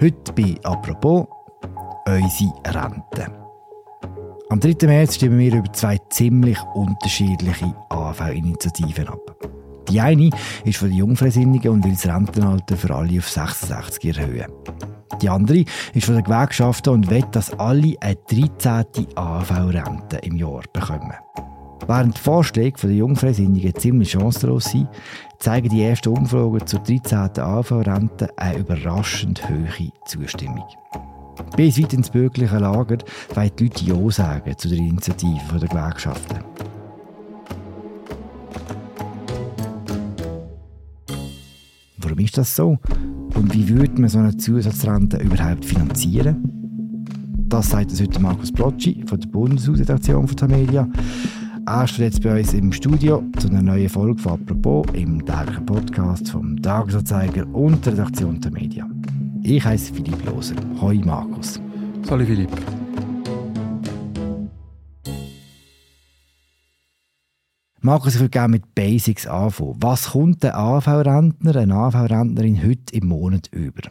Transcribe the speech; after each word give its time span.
Heute 0.00 0.32
bei 0.32 0.54
«Apropos» 0.62 1.26
unsere 2.06 2.52
Rente. 2.64 3.26
Am 4.48 4.58
3. 4.58 4.86
März 4.86 5.16
stimmen 5.16 5.38
wir 5.38 5.54
über 5.54 5.70
zwei 5.74 5.98
ziemlich 6.08 6.56
unterschiedliche 6.74 7.74
AV-Initiativen 7.90 9.08
ab. 9.08 9.36
Die 9.90 10.00
eine 10.00 10.30
ist 10.64 10.78
von 10.78 10.88
den 10.88 10.96
Jungfreisinnigen 10.96 11.70
und 11.70 11.84
will 11.84 11.92
das 11.92 12.06
Rentenalter 12.06 12.78
für 12.78 12.94
alle 12.94 13.18
auf 13.18 13.28
66 13.28 14.16
erhöhen. 14.16 14.50
Die 15.20 15.28
andere 15.28 15.66
ist 15.92 16.06
von 16.06 16.14
den 16.14 16.24
Gewerkschaften 16.24 16.94
und 16.94 17.10
will, 17.10 17.24
dass 17.32 17.52
alle 17.58 17.94
eine 18.00 18.16
13. 18.16 19.06
AV-Rente 19.16 20.16
im 20.22 20.36
Jahr 20.36 20.62
bekommen. 20.72 21.12
Während 21.86 22.16
die 22.16 22.20
Vorschläge 22.20 22.80
der 22.82 22.92
Jungfreisinnigen 22.92 23.74
ziemlich 23.74 24.12
chancenlos 24.12 24.64
sind, 24.66 24.88
zeigen 25.38 25.70
die 25.70 25.82
ersten 25.82 26.10
Umfragen 26.10 26.66
zur 26.66 26.80
13. 26.80 27.38
AV-Rente 27.38 28.28
eine 28.36 28.58
überraschend 28.58 29.48
hohe 29.48 29.90
Zustimmung. 30.06 30.66
Bis 31.56 31.80
weit 31.80 31.92
ins 31.94 32.10
bürgerliche 32.10 32.58
Lager 32.58 32.98
wollen 33.34 33.50
die 33.58 33.64
Leute 33.64 33.84
Ja 33.84 34.10
sagen 34.10 34.56
zu 34.56 34.68
der 34.68 34.78
Initiative 34.78 35.58
der 35.58 35.68
Gewerkschaften. 35.68 36.38
Warum 41.96 42.18
ist 42.18 42.38
das 42.38 42.54
so? 42.54 42.78
Und 43.34 43.54
wie 43.54 43.68
würde 43.68 44.00
man 44.00 44.10
so 44.10 44.18
eine 44.18 44.36
Zusatzrente 44.36 45.18
überhaupt 45.18 45.64
finanzieren? 45.64 46.60
Das 47.48 47.70
sagt 47.70 47.90
uns 47.90 48.00
heute 48.00 48.20
Markus 48.20 48.52
Brocci 48.52 49.02
von 49.06 49.20
der 49.20 49.28
Bundeshausredaktion 49.28 50.28
von 50.28 50.36
Tamedia. 50.36 50.88
Steht 51.86 51.98
jetzt 51.98 52.22
bei 52.22 52.38
uns 52.38 52.54
im 52.54 52.72
Studio 52.72 53.22
zu 53.38 53.48
einer 53.48 53.62
neuen 53.62 53.88
Folge 53.88 54.20
von 54.22 54.32
«Apropos» 54.32 54.86
im 54.92 55.24
täglichen 55.24 55.66
Podcast 55.66 56.30
vom 56.30 56.60
Tagesanzeiger 56.62 57.46
und 57.52 57.84
der 57.84 57.94
Redaktion 57.94 58.40
der 58.40 58.52
Media. 58.52 58.88
Ich 59.42 59.64
heiße 59.64 59.92
Philipp 59.92 60.24
Loser. 60.24 60.54
Hoi 60.80 60.98
Markus. 61.04 61.60
Salut 62.02 62.26
Philipp. 62.26 62.50
Markus, 67.80 68.14
ich 68.14 68.20
würde 68.20 68.30
gerne 68.30 68.52
mit 68.52 68.74
Basics 68.74 69.26
anfangen. 69.26 69.76
Was 69.80 70.10
kommt 70.10 70.44
ein 70.44 70.52
AV-Rentner, 70.52 71.56
eine 71.56 71.74
AV-Rentnerin 71.74 72.62
heute 72.62 72.94
im 72.94 73.08
Monat 73.08 73.48
über? 73.48 73.82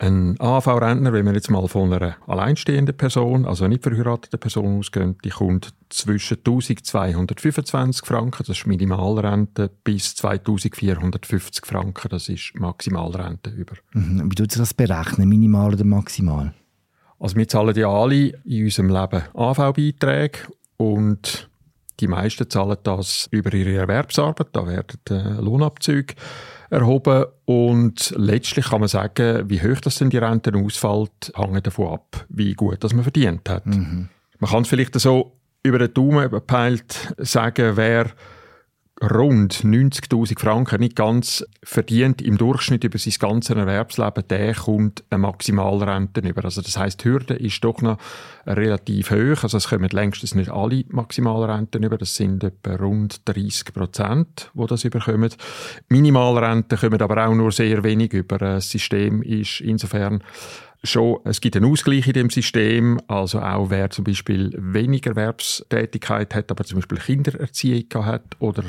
Ein 0.00 0.36
AV-Rentner, 0.38 1.12
wenn 1.12 1.26
wir 1.26 1.34
jetzt 1.34 1.50
mal 1.50 1.66
von 1.66 1.92
einer 1.92 2.16
alleinstehenden 2.28 2.96
Person, 2.96 3.44
also 3.44 3.66
nicht 3.66 3.82
verheirateten 3.82 4.38
Person 4.38 4.78
ausgehen, 4.78 5.16
die 5.24 5.30
kommt 5.30 5.74
zwischen 5.88 6.38
1225 6.38 8.06
Franken, 8.06 8.44
das 8.46 8.56
ist 8.56 8.66
Minimalrente, 8.68 9.68
bis 9.82 10.14
2450 10.14 11.66
Franken, 11.66 12.08
das 12.10 12.28
ist 12.28 12.52
Maximalrente 12.54 13.50
über. 13.50 13.74
Mhm. 13.92 14.30
Wie 14.30 14.36
tut 14.36 14.52
sich 14.52 14.60
das 14.60 14.72
berechnen, 14.72 15.28
minimal 15.28 15.74
oder 15.74 15.84
maximal? 15.84 16.54
Also 17.18 17.34
wir 17.34 17.48
zahlen 17.48 17.74
ja 17.74 17.88
alle 17.88 18.34
in 18.44 18.64
unserem 18.64 18.90
Leben 18.90 19.22
AV-Beiträge 19.34 20.38
und 20.76 21.50
die 21.98 22.06
meisten 22.06 22.48
zahlen 22.48 22.78
das 22.84 23.28
über 23.32 23.52
ihre 23.52 23.74
Erwerbsarbeit, 23.74 24.50
da 24.52 24.64
werden 24.64 25.00
äh, 25.10 25.40
Lohnabzüge 25.40 26.14
erhoben 26.70 27.24
und 27.44 28.14
letztlich 28.16 28.66
kann 28.66 28.80
man 28.80 28.88
sagen, 28.88 29.48
wie 29.48 29.60
hoch 29.60 29.80
das 29.80 29.96
denn 29.96 30.10
die 30.10 30.18
Rente 30.18 30.52
ausfällt, 30.54 31.32
hängt 31.34 31.66
davon 31.66 31.94
ab, 31.94 32.26
wie 32.28 32.54
gut 32.54 32.82
das 32.84 32.92
man 32.92 33.02
verdient 33.02 33.48
hat. 33.48 33.66
Mhm. 33.66 34.08
Man 34.38 34.50
kann 34.50 34.62
es 34.62 34.68
vielleicht 34.68 34.98
so 35.00 35.32
über 35.62 35.78
den 35.78 35.94
Daumen 35.94 36.30
gepeilt 36.30 37.14
sagen, 37.18 37.76
wer 37.76 38.06
rund 39.00 39.54
90.000 39.64 40.38
Franken 40.38 40.80
nicht 40.80 40.96
ganz 40.96 41.44
verdient 41.62 42.20
im 42.20 42.36
Durchschnitt 42.36 42.82
über 42.82 42.98
sein 42.98 43.14
ganzes 43.18 43.56
Erwerbsleben, 43.56 44.24
der 44.28 44.54
kommt 44.54 45.04
eine 45.10 45.18
Maximalrente 45.18 46.20
über. 46.20 46.44
Also 46.44 46.62
das 46.62 46.76
heißt, 46.76 47.04
die 47.04 47.08
Hürde 47.08 47.34
ist 47.34 47.62
doch 47.62 47.80
noch 47.80 47.98
relativ 48.46 49.10
hoch. 49.10 49.42
Also 49.42 49.56
es 49.56 49.68
kommen 49.68 49.88
längstens 49.88 50.34
nicht 50.34 50.50
alle 50.50 50.84
Maximalrenten 50.88 51.82
über. 51.82 51.96
Das 51.96 52.16
sind 52.16 52.42
etwa 52.42 52.74
rund 52.74 53.20
30 53.28 53.72
Prozent, 53.72 54.50
wo 54.54 54.66
das 54.66 54.84
überkommen. 54.84 55.30
Minimalrenten 55.88 56.78
kommen 56.78 57.00
aber 57.00 57.26
auch 57.26 57.34
nur 57.34 57.52
sehr 57.52 57.84
wenig 57.84 58.12
über. 58.12 58.38
Das 58.38 58.68
System 58.68 59.22
ist 59.22 59.60
insofern 59.60 60.22
schon, 60.82 61.18
es 61.24 61.40
gibt 61.40 61.56
einen 61.56 61.70
Ausgleich 61.70 62.06
in 62.06 62.12
dem 62.12 62.30
System, 62.30 63.00
also 63.08 63.40
auch 63.40 63.70
wer 63.70 63.90
zum 63.90 64.04
Beispiel 64.04 64.52
weniger 64.56 65.10
Erwerbstätigkeit 65.10 66.34
hat, 66.34 66.50
aber 66.50 66.64
zum 66.64 66.76
Beispiel 66.78 66.98
Kindererziehung 66.98 68.06
hat 68.06 68.36
oder 68.38 68.64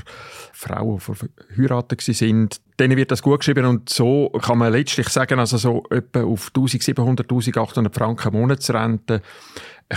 Frauen, 0.53 0.99
die 0.99 1.13
verheiratet 1.55 2.01
sind, 2.01 2.61
denen 2.79 2.97
wird 2.97 3.11
das 3.11 3.21
gut 3.21 3.39
geschrieben 3.39 3.65
und 3.65 3.89
so 3.89 4.29
kann 4.41 4.57
man 4.57 4.73
letztlich 4.73 5.09
sagen, 5.09 5.39
also 5.39 5.57
so 5.57 5.83
etwa 5.91 6.23
auf 6.23 6.47
1700, 6.47 7.25
1800 7.25 7.93
Franken 7.93 8.33
Monatsrente 8.33 9.21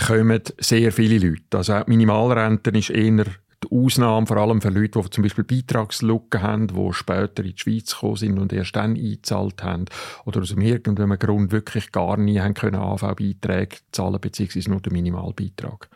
kommen 0.07 0.41
sehr 0.59 0.91
viele 0.91 1.27
Leute. 1.27 1.57
Also 1.57 1.73
auch 1.73 1.83
die 1.83 1.91
Minimalrente 1.91 2.71
ist 2.71 2.89
eher 2.89 3.25
die 3.63 3.85
Ausnahme, 3.85 4.27
vor 4.27 4.37
allem 4.37 4.61
für 4.61 4.69
Leute, 4.69 4.99
die 4.99 5.09
zum 5.09 5.23
Beispiel 5.23 5.43
Beitragslücken 5.43 6.41
haben, 6.41 6.67
die 6.67 6.93
später 6.93 7.43
in 7.43 7.51
die 7.51 7.57
Schweiz 7.57 7.91
gekommen 7.91 8.15
sind 8.15 8.39
und 8.39 8.53
erst 8.53 8.75
dann 8.75 8.95
eingezahlt 8.95 9.63
haben 9.63 9.85
oder 10.25 10.41
aus 10.41 10.51
irgendeinem 10.51 11.17
Grund 11.17 11.51
wirklich 11.51 11.91
gar 11.91 12.17
nie 12.17 12.39
haben 12.39 12.53
können 12.53 12.75
AV-Beiträge 12.75 13.77
zahlen, 13.91 14.19
beziehungsweise 14.19 14.69
nur 14.69 14.81
den 14.81 14.93
Minimalbeitrag. 14.93 15.89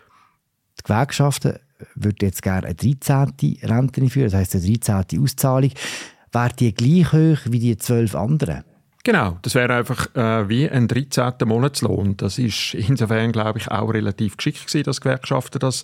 Die 0.79 0.83
Gewerkschaften 0.83 1.59
würden 1.95 2.17
jetzt 2.21 2.41
gerne 2.41 2.67
eine 2.67 2.75
13. 2.75 3.33
Rente 3.63 4.01
einführen, 4.01 4.29
das 4.31 4.33
heisst 4.33 4.55
eine 4.55 4.77
13. 4.77 5.21
Auszahlung. 5.21 5.71
Wäre 6.31 6.53
die 6.57 6.73
gleich 6.73 7.13
hoch 7.13 7.39
wie 7.49 7.59
die 7.59 7.77
zwölf 7.77 8.15
anderen? 8.15 8.63
Genau, 9.07 9.39
das 9.41 9.55
wäre 9.55 9.73
einfach 9.73 10.13
äh, 10.17 10.49
wie 10.49 10.69
ein 10.69 10.89
13. 10.89 11.35
Monatslohn. 11.45 12.17
Das 12.17 12.37
ist 12.37 12.73
insofern, 12.73 13.31
glaube 13.31 13.57
ich, 13.57 13.71
auch 13.71 13.87
relativ 13.87 14.35
geschickt 14.35 14.67
gewesen, 14.67 14.83
dass 14.83 14.99
Gewerkschaften 14.99 15.59
das 15.59 15.83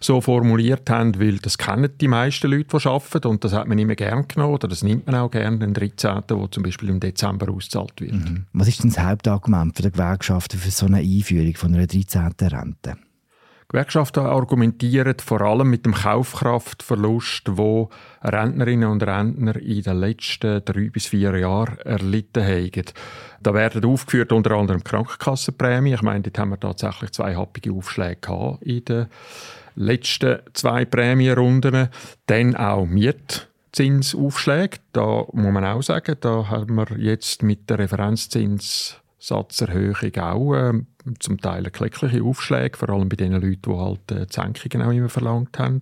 so 0.00 0.20
formuliert 0.20 0.90
haben, 0.90 1.20
weil 1.20 1.38
das 1.38 1.56
kennen 1.56 1.92
die 2.00 2.08
meisten 2.08 2.50
Leute, 2.50 2.76
die 2.76 2.88
arbeiten 2.88 3.28
und 3.28 3.44
das 3.44 3.52
hat 3.52 3.68
man 3.68 3.78
immer 3.78 3.94
gern 3.94 4.26
genommen 4.26 4.54
oder 4.54 4.66
das 4.66 4.82
nimmt 4.82 5.06
man 5.06 5.14
auch 5.14 5.30
gerne, 5.30 5.58
den 5.58 5.72
13., 5.72 6.22
der 6.28 6.50
zum 6.50 6.64
Beispiel 6.64 6.88
im 6.88 6.98
Dezember 6.98 7.48
ausgezahlt 7.48 8.00
wird. 8.00 8.14
Mhm. 8.14 8.46
Was 8.52 8.66
ist 8.66 8.82
denn 8.82 8.90
das 8.90 8.98
Hauptargument 8.98 9.78
der 9.78 9.92
Gewerkschaften 9.92 10.58
für 10.58 10.72
so 10.72 10.86
eine 10.86 10.96
Einführung 10.98 11.54
von 11.54 11.76
einer 11.76 11.86
13. 11.86 12.32
Rente? 12.40 12.96
Gewerkschaften 13.68 14.26
argumentieren 14.26 15.16
vor 15.24 15.40
allem 15.40 15.70
mit 15.70 15.84
dem 15.84 15.94
Kaufkraftverlust, 15.94 17.56
wo 17.56 17.88
Rentnerinnen 18.22 18.88
und 18.88 19.02
Rentner 19.02 19.56
in 19.56 19.82
den 19.82 19.96
letzten 19.98 20.64
drei 20.64 20.90
bis 20.90 21.06
vier 21.06 21.36
Jahren 21.36 21.78
erlitten 21.78 22.44
haben. 22.44 22.84
Da 23.42 23.54
werden 23.54 23.84
aufgeführt 23.84 24.32
unter 24.32 24.52
anderem 24.52 24.84
Krankenkassenprämien. 24.84 25.94
Ich 25.94 26.02
meine, 26.02 26.22
dort 26.22 26.38
haben 26.38 26.50
wir 26.50 26.60
tatsächlich 26.60 27.12
zwei 27.12 27.34
happige 27.34 27.72
Aufschläge 27.72 28.20
gehabt 28.20 28.62
in 28.62 28.84
den 28.84 29.06
letzten 29.74 30.40
zwei 30.52 30.84
Prämienrunden. 30.84 31.88
Dann 32.26 32.56
auch 32.56 32.86
Mietzinsaufschläge. 32.86 34.78
Da 34.92 35.24
muss 35.32 35.52
man 35.52 35.64
auch 35.64 35.82
sagen, 35.82 36.16
da 36.20 36.48
haben 36.48 36.74
wir 36.74 36.98
jetzt 36.98 37.42
mit 37.42 37.68
der 37.68 37.80
Referenzzins 37.80 39.00
Satzerhöhung 39.26 40.16
auch 40.18 40.54
äh, 40.54 40.72
zum 41.18 41.40
Teil 41.40 41.64
klägliche 41.70 42.22
Aufschläge, 42.22 42.76
vor 42.76 42.90
allem 42.90 43.08
bei 43.08 43.16
den 43.16 43.32
Leuten, 43.32 43.62
die 43.62 43.76
halt 43.76 44.10
äh, 44.12 44.26
Senkungen 44.28 44.86
auch 44.86 44.92
immer 44.92 45.08
verlangt 45.08 45.58
haben. 45.58 45.80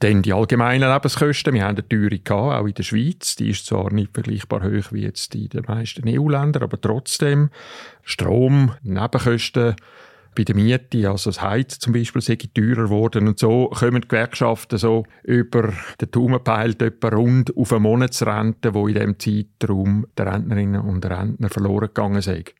Dann 0.00 0.22
die 0.22 0.32
allgemeinen 0.32 0.90
Lebenskosten. 0.90 1.52
Wir 1.52 1.64
haben 1.64 1.76
eine 1.76 1.86
Teuerung 1.86 2.24
gehabt, 2.24 2.60
auch 2.60 2.66
in 2.66 2.74
der 2.74 2.82
Schweiz. 2.82 3.36
Die 3.36 3.50
ist 3.50 3.66
zwar 3.66 3.92
nicht 3.92 4.14
vergleichbar 4.14 4.62
hoch 4.62 4.92
wie 4.92 5.02
jetzt 5.02 5.34
in 5.34 5.48
den 5.50 5.64
meisten 5.68 6.08
EU-Ländern, 6.08 6.62
aber 6.62 6.80
trotzdem 6.80 7.50
Strom, 8.02 8.74
Nebenkosten, 8.82 9.76
bei 10.34 10.44
der 10.44 10.54
Miete, 10.54 11.08
also 11.10 11.30
das 11.30 11.42
Heiz 11.42 11.78
zum 11.78 11.92
Beispiel, 11.92 12.22
sei 12.22 12.36
teurer 12.36 12.84
geworden 12.84 13.28
und 13.28 13.38
so 13.38 13.68
kommen 13.68 14.02
die 14.02 14.08
Gewerkschaften 14.08 14.78
so 14.78 15.04
über 15.24 15.72
den 16.00 16.10
Daumen 16.10 16.42
peilt 16.42 16.82
etwa 16.82 17.08
rund 17.08 17.56
auf 17.56 17.72
eine 17.72 17.80
Monatsrente, 17.80 18.72
die 18.72 18.78
in 18.78 19.16
diesem 19.16 19.18
Zeitraum 19.18 20.06
der 20.16 20.32
Rentnerinnen 20.32 20.80
und 20.80 21.04
Rentner 21.04 21.48
verloren 21.48 21.88
gegangen 21.88 22.22
sind. 22.22 22.54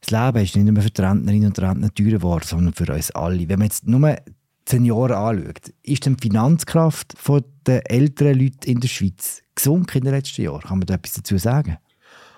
Das 0.00 0.10
Leben 0.10 0.44
ist 0.44 0.56
nicht 0.56 0.72
nur 0.72 0.82
für 0.82 0.90
die 0.90 1.00
Rentnerinnen 1.00 1.48
und 1.48 1.58
Rentner 1.58 1.92
teurer 1.92 2.10
geworden, 2.10 2.44
sondern 2.46 2.74
für 2.74 2.92
uns 2.92 3.10
alle. 3.10 3.48
Wenn 3.48 3.58
man 3.58 3.68
jetzt 3.68 3.86
nur 3.86 4.16
Senioren 4.68 5.16
anschaut, 5.16 5.72
ist 5.82 6.06
die 6.06 6.16
Finanzkraft 6.20 7.14
der 7.66 7.90
älteren 7.90 8.38
Leute 8.38 8.68
in 8.68 8.80
der 8.80 8.88
Schweiz 8.88 9.42
gesunken 9.54 9.98
in 9.98 10.04
den 10.04 10.14
letzten 10.14 10.42
Jahren? 10.42 10.60
Kann 10.60 10.78
man 10.78 10.86
da 10.86 10.94
etwas 10.94 11.14
dazu 11.14 11.38
sagen? 11.38 11.78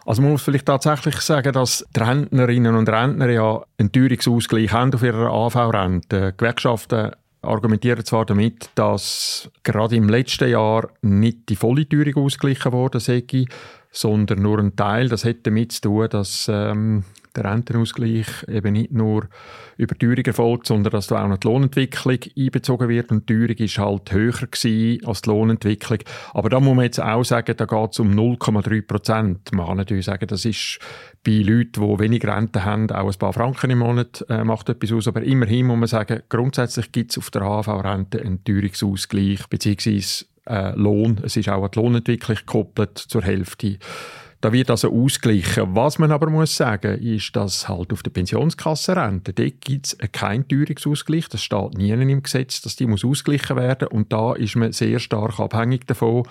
Also 0.09 0.23
man 0.23 0.31
muss 0.31 0.43
vielleicht 0.43 0.65
tatsächlich 0.65 1.17
sagen, 1.17 1.53
dass 1.53 1.85
die 1.95 2.01
Rentnerinnen 2.01 2.75
und 2.75 2.89
Rentner 2.89 3.29
ja 3.29 3.63
einen 3.77 3.93
Teuerungsausgleich 3.93 4.73
haben 4.73 4.95
auf 4.95 5.03
ihrer 5.03 5.31
AV-Rente. 5.31 6.33
Gewerkschaften 6.35 7.11
argumentieren 7.43 8.03
zwar 8.07 8.25
damit, 8.25 8.71
dass 8.75 9.51
gerade 9.65 9.97
im 9.97 10.09
letzten 10.09 10.49
Jahr 10.49 10.89
nicht 11.03 11.51
die 11.51 11.57
volle 11.57 11.87
Teuerung 11.87 12.25
ausgeglichen 12.25 12.73
worden 12.73 13.03
sei, 13.03 13.23
sondern 13.91 14.43
nur 14.43 14.59
ein 14.59 14.77
Teil. 14.77 15.09
Das 15.09 15.25
hätte 15.25 15.45
damit 15.45 15.73
zu 15.73 15.81
tun, 15.83 16.09
dass 16.11 16.49
ähm, 16.53 17.05
der 17.39 17.45
Rentenausgleich 17.45 18.27
eben 18.49 18.73
nicht 18.73 18.93
nur 18.93 19.29
über 19.77 19.97
Teuerung 19.97 20.25
erfolgt, 20.25 20.67
sondern 20.67 20.91
dass 20.91 21.07
da 21.07 21.25
auch 21.25 21.29
noch 21.29 21.39
die 21.39 21.47
Lohnentwicklung 21.47 22.19
einbezogen 22.37 22.89
wird. 22.89 23.11
Und 23.11 23.29
die 23.29 23.35
Teuerung 23.35 23.57
ist 23.57 23.79
halt 23.79 24.13
höher 24.13 24.35
als 24.43 24.61
die 25.23 25.31
Lohnentwicklung. 25.31 25.99
Aber 26.35 26.49
da 26.49 26.61
muss 26.61 26.75
man 26.75 26.85
jetzt 26.85 27.01
auch 27.01 27.25
sagen, 27.25 27.57
da 27.57 27.65
geht 27.65 27.93
es 27.93 28.01
um 28.01 28.11
0,3 28.11 28.83
Prozent. 28.83 29.53
Man 29.53 29.67
kann 29.67 29.77
natürlich 29.77 30.07
sagen, 30.07 30.27
das 30.27 30.45
ist 30.45 30.79
bei 31.25 31.43
Leuten, 31.43 31.81
die 31.81 31.99
wenig 31.99 32.25
Rente 32.27 32.65
haben, 32.65 32.91
auch 32.91 33.11
ein 33.11 33.19
paar 33.19 33.33
Franken 33.33 33.71
im 33.71 33.79
Monat 33.79 34.25
äh, 34.29 34.45
macht 34.45 34.69
etwas 34.69 34.93
aus. 34.93 35.09
Aber 35.09 35.23
immerhin 35.23 35.67
muss 35.67 35.79
man 35.79 35.89
sagen, 35.89 36.23
grundsätzlich 36.29 36.93
gibt 36.93 37.13
es 37.13 37.19
auf 37.19 37.31
der 37.31 37.43
AHV-Rente 37.43 38.21
einen 38.21 38.43
Teuerungsausgleich, 38.45 39.47
beziehungsweise 39.49 40.27
äh, 40.49 40.73
Lohn. 40.75 41.21
Es 41.23 41.37
ist 41.37 41.49
auch 41.49 41.63
an 41.63 41.71
die 41.73 41.79
Lohnentwicklung 41.79 42.37
gekoppelt 42.37 42.99
zur 42.99 43.23
Hälfte. 43.23 43.79
Da 44.41 44.53
wird 44.53 44.71
also 44.71 44.93
ausgleichen. 44.93 45.75
Was 45.75 45.99
man 45.99 46.13
aber 46.13 46.31
muss 46.31 46.57
sagen, 46.57 46.97
ist, 47.01 47.35
dass 47.35 47.69
halt 47.69 47.93
auf 47.93 48.05
der 48.05 48.13
Pensionskassenrente, 48.13 49.33
dort 49.33 49.61
gibt 49.61 49.87
es 49.87 49.99
keinen 50.13 50.47
Teuerungsausgleich. 50.47 51.29
Das 51.29 51.43
steht 51.43 51.75
nie 51.75 51.91
im 51.91 52.23
Gesetz, 52.23 52.61
dass 52.61 52.77
die 52.77 52.87
muss 52.87 53.05
ausgleichen 53.05 53.57
werden. 53.57 53.89
Und 53.89 54.13
da 54.13 54.35
ist 54.35 54.55
man 54.55 54.71
sehr 54.71 55.01
stark 55.01 55.41
abhängig 55.41 55.89
davon. 55.89 56.23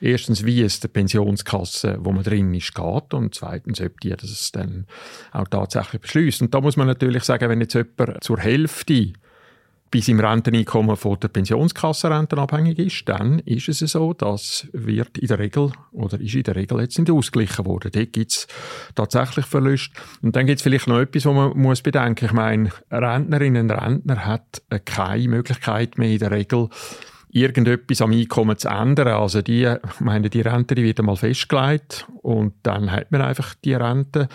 Erstens, 0.00 0.44
wie 0.44 0.62
es 0.62 0.80
der 0.80 0.88
Pensionskasse, 0.88 1.98
wo 2.00 2.10
man 2.10 2.24
drin 2.24 2.52
ist, 2.52 2.74
geht. 2.74 3.14
Und 3.14 3.36
zweitens, 3.36 3.80
ob 3.80 4.00
die 4.00 4.10
das 4.10 4.50
dann 4.50 4.86
auch 5.30 5.46
tatsächlich 5.46 6.02
beschließt. 6.02 6.42
Und 6.42 6.52
da 6.52 6.60
muss 6.60 6.76
man 6.76 6.88
natürlich 6.88 7.22
sagen, 7.22 7.48
wenn 7.48 7.60
jetzt 7.60 7.74
jemand 7.74 8.24
zur 8.24 8.40
Hälfte 8.40 9.12
bei 9.92 10.00
seinem 10.00 10.20
Renteneinkommen 10.20 10.96
von 10.96 11.20
der 11.20 11.28
Pensionskassenrente 11.28 12.38
abhängig 12.38 12.78
ist, 12.78 13.08
dann 13.08 13.40
ist 13.40 13.68
es 13.68 13.78
so, 13.78 14.14
dass 14.14 14.66
wird 14.72 15.18
in 15.18 15.28
der 15.28 15.38
Regel 15.38 15.70
oder 15.92 16.18
ist 16.18 16.34
in 16.34 16.44
der 16.44 16.56
Regel 16.56 16.80
jetzt 16.80 16.98
nicht 16.98 17.10
ausgeglichen 17.10 17.66
worden. 17.66 17.90
Dort 17.92 18.12
gibt 18.12 18.32
es 18.32 18.46
tatsächlich 18.94 19.44
Verluste. 19.44 19.94
Und 20.22 20.34
dann 20.34 20.46
gibt 20.46 20.58
es 20.58 20.62
vielleicht 20.62 20.88
noch 20.88 20.98
etwas, 20.98 21.26
was 21.26 21.34
man 21.34 21.58
muss 21.58 21.82
bedenken. 21.82 22.24
Ich 22.24 22.32
meine, 22.32 22.70
Rentnerinnen 22.90 23.70
und 23.70 23.76
Rentner 23.78 24.24
hat 24.24 24.62
keine 24.86 25.28
Möglichkeit 25.28 25.98
mehr 25.98 26.10
in 26.10 26.18
der 26.18 26.30
Regel 26.30 26.70
irgendetwas 27.30 28.00
am 28.00 28.12
Einkommen 28.12 28.56
zu 28.56 28.68
ändern. 28.68 29.08
Also 29.08 29.42
die, 29.42 29.64
ich 29.64 30.00
meine, 30.00 30.30
die 30.30 30.40
Rente 30.40 30.74
die 30.74 30.84
wird 30.84 31.00
einmal 31.00 31.16
festgelegt 31.16 32.06
und 32.22 32.54
dann 32.62 32.90
hat 32.90 33.12
man 33.12 33.20
einfach 33.20 33.54
die 33.62 33.74
Rente 33.74 34.28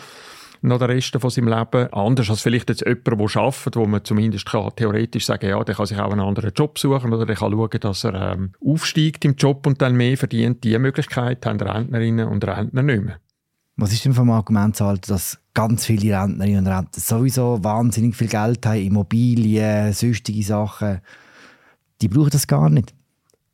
noch 0.62 0.80
den 0.80 0.90
Rest 0.90 1.18
von 1.20 1.30
seinem 1.30 1.48
Leben. 1.48 1.92
Anders 1.94 2.30
als 2.30 2.42
vielleicht 2.42 2.70
jetzt 2.70 2.86
jemand, 2.86 3.08
der 3.08 3.42
arbeitet, 3.42 3.76
wo 3.76 3.86
man 3.86 4.04
zumindest 4.04 4.46
kann, 4.46 4.70
theoretisch 4.76 5.26
sagen 5.26 5.50
ja, 5.50 5.64
der 5.64 5.76
kann 5.76 5.86
sich 5.86 6.00
auch 6.00 6.12
einen 6.12 6.22
anderen 6.22 6.52
Job 6.54 6.78
suchen 6.80 7.14
oder 7.14 7.26
der 7.26 7.36
kann 7.36 7.52
schauen, 7.52 7.80
dass 7.80 8.04
er 8.04 8.34
ähm, 8.34 8.52
aufsteigt 8.66 9.26
im 9.26 9.36
Job 9.36 9.66
und 9.68 9.82
dann 9.82 9.96
mehr 9.96 10.18
verdient. 10.18 10.64
Diese 10.64 10.80
Möglichkeit 10.80 11.46
haben 11.46 11.60
Rentnerinnen 11.60 12.28
und 12.28 12.46
Rentner 12.46 12.84
nicht 12.84 13.04
mehr. 13.04 13.20
Was 13.76 13.94
ist 13.94 14.06
denn 14.06 14.14
vom 14.14 14.32
Argument 14.32 14.80
halten, 14.82 15.04
dass 15.08 15.38
ganz 15.54 15.86
viele 15.86 16.20
Rentnerinnen 16.20 16.66
und 16.66 16.68
Rentner 16.68 17.00
sowieso 17.00 17.64
wahnsinnig 17.64 18.16
viel 18.16 18.28
Geld 18.28 18.66
haben, 18.66 18.82
Immobilien, 18.82 19.94
sonstige 19.94 20.44
Sachen, 20.44 21.02
die 22.02 22.08
brauchen 22.08 22.32
das 22.32 22.48
gar 22.48 22.70
nicht? 22.70 22.97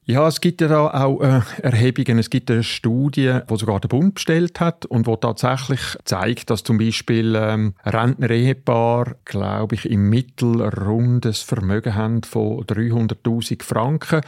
Ja, 0.06 0.28
es 0.28 0.42
gibt 0.42 0.60
ja 0.60 0.68
da 0.68 0.88
auch 0.88 1.22
äh, 1.22 1.42
Erhebungen. 1.62 2.20
Es 2.20 2.30
gibt 2.30 2.52
eine 2.52 2.64
Studie, 2.64 3.40
die 3.50 3.58
sogar 3.58 3.80
der 3.80 3.88
Bund 3.88 4.16
bestellt 4.16 4.60
hat 4.60 4.86
und 4.86 5.08
wo 5.08 5.16
tatsächlich 5.16 5.80
zeigt, 6.04 6.50
dass 6.50 6.64
zum 6.64 6.78
Beispiel 6.78 7.36
ähm, 7.38 7.76
Rentner-Ehepaar, 7.86 9.16
glaube 9.24 9.76
ich, 9.76 9.90
im 9.90 10.10
Mittel 10.10 10.62
rundes 10.62 11.42
Vermögen 11.42 11.96
haben 11.96 12.22
von 12.24 12.66
300.000 12.66 13.64
Franken. 13.64 14.22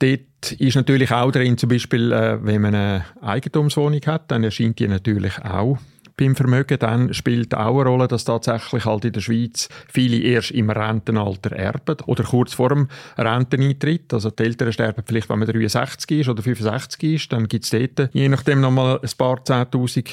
Dort 0.00 0.52
ist 0.58 0.74
natürlich 0.74 1.12
auch 1.12 1.30
drin, 1.30 1.56
zum 1.56 1.68
Beispiel, 1.68 2.10
äh, 2.10 2.44
wenn 2.44 2.62
man 2.62 2.74
eine 2.74 3.04
Eigentumswohnung 3.20 4.00
hat, 4.06 4.32
dann 4.32 4.42
erscheint 4.42 4.80
die 4.80 4.88
natürlich 4.88 5.38
auch 5.44 5.78
beim 6.16 6.36
Vermögen, 6.36 6.78
dann 6.78 7.12
spielt 7.12 7.54
auch 7.54 7.80
eine 7.80 7.88
Rolle, 7.88 8.08
dass 8.08 8.24
tatsächlich 8.24 8.84
halt 8.84 9.04
in 9.04 9.12
der 9.12 9.20
Schweiz 9.20 9.68
viele 9.88 10.18
erst 10.18 10.52
im 10.52 10.70
Rentenalter 10.70 11.52
erben 11.52 11.96
oder 12.06 12.24
kurz 12.24 12.54
vor 12.54 12.68
dem 12.68 12.88
Renteneintritt. 13.18 14.12
Also 14.12 14.30
die 14.30 14.44
Eltern 14.44 14.72
sterben 14.72 15.02
vielleicht, 15.04 15.28
wenn 15.28 15.40
man 15.40 15.48
63 15.48 16.20
ist 16.20 16.28
oder 16.28 16.42
65 16.42 17.02
ist, 17.14 17.32
dann 17.32 17.48
gibt 17.48 17.64
es 17.64 17.70
dort 17.70 18.10
je 18.12 18.28
nachdem 18.28 18.60
nochmal 18.60 19.00
ein 19.02 19.10
paar 19.18 19.44
Zehntausend 19.44 20.10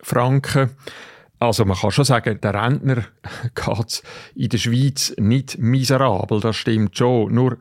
Franken. 0.00 0.70
Also 1.44 1.64
man 1.64 1.76
kann 1.76 1.90
schon 1.90 2.04
sagen, 2.04 2.40
der 2.40 2.54
Rentner 2.54 3.04
geht 3.54 4.02
in 4.34 4.48
der 4.48 4.58
Schweiz 4.58 5.14
nicht 5.18 5.58
miserabel, 5.58 6.40
das 6.40 6.56
stimmt 6.56 6.96
schon. 6.96 7.34
Nur 7.34 7.58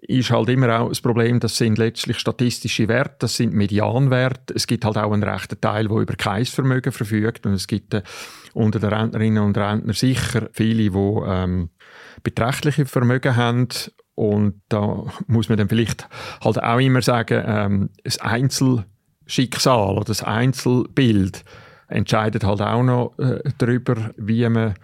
ist 0.00 0.30
halt 0.30 0.48
immer 0.48 0.80
auch 0.80 0.88
das 0.88 1.00
Problem, 1.00 1.40
das 1.40 1.56
sind 1.56 1.78
letztlich 1.78 2.18
statistische 2.18 2.88
Werte, 2.88 3.16
das 3.20 3.36
sind 3.36 3.52
Medianwerte. 3.52 4.54
Es 4.54 4.66
gibt 4.66 4.84
halt 4.84 4.96
auch 4.96 5.12
einen 5.12 5.22
rechten 5.22 5.60
Teil, 5.60 5.88
der 5.88 5.96
über 5.98 6.14
kein 6.14 6.44
Vermögen 6.44 6.92
verfügt 6.92 7.46
und 7.46 7.52
es 7.52 7.66
gibt 7.66 7.94
äh, 7.94 8.02
unter 8.52 8.78
den 8.78 8.90
Rentnerinnen 8.90 9.42
und 9.42 9.58
Rentnern 9.58 9.94
sicher 9.94 10.48
viele, 10.52 10.90
die 10.90 11.20
ähm, 11.26 11.70
beträchtliche 12.22 12.86
Vermögen 12.86 13.36
haben 13.36 13.68
und 14.14 14.62
da 14.68 15.04
muss 15.26 15.48
man 15.48 15.58
dann 15.58 15.68
vielleicht 15.68 16.08
halt 16.42 16.62
auch 16.62 16.78
immer 16.78 17.02
sagen, 17.02 17.42
ähm, 17.46 17.90
das 18.04 18.18
Einzelschicksal 18.18 19.96
oder 19.96 20.04
das 20.04 20.22
Einzelbild 20.22 21.44
entscheidet 21.88 22.44
halt 22.44 22.60
auch 22.60 22.82
noch 22.82 23.18
äh, 23.18 23.40
darüber, 23.58 24.10
wie 24.16 24.48
man 24.48 24.74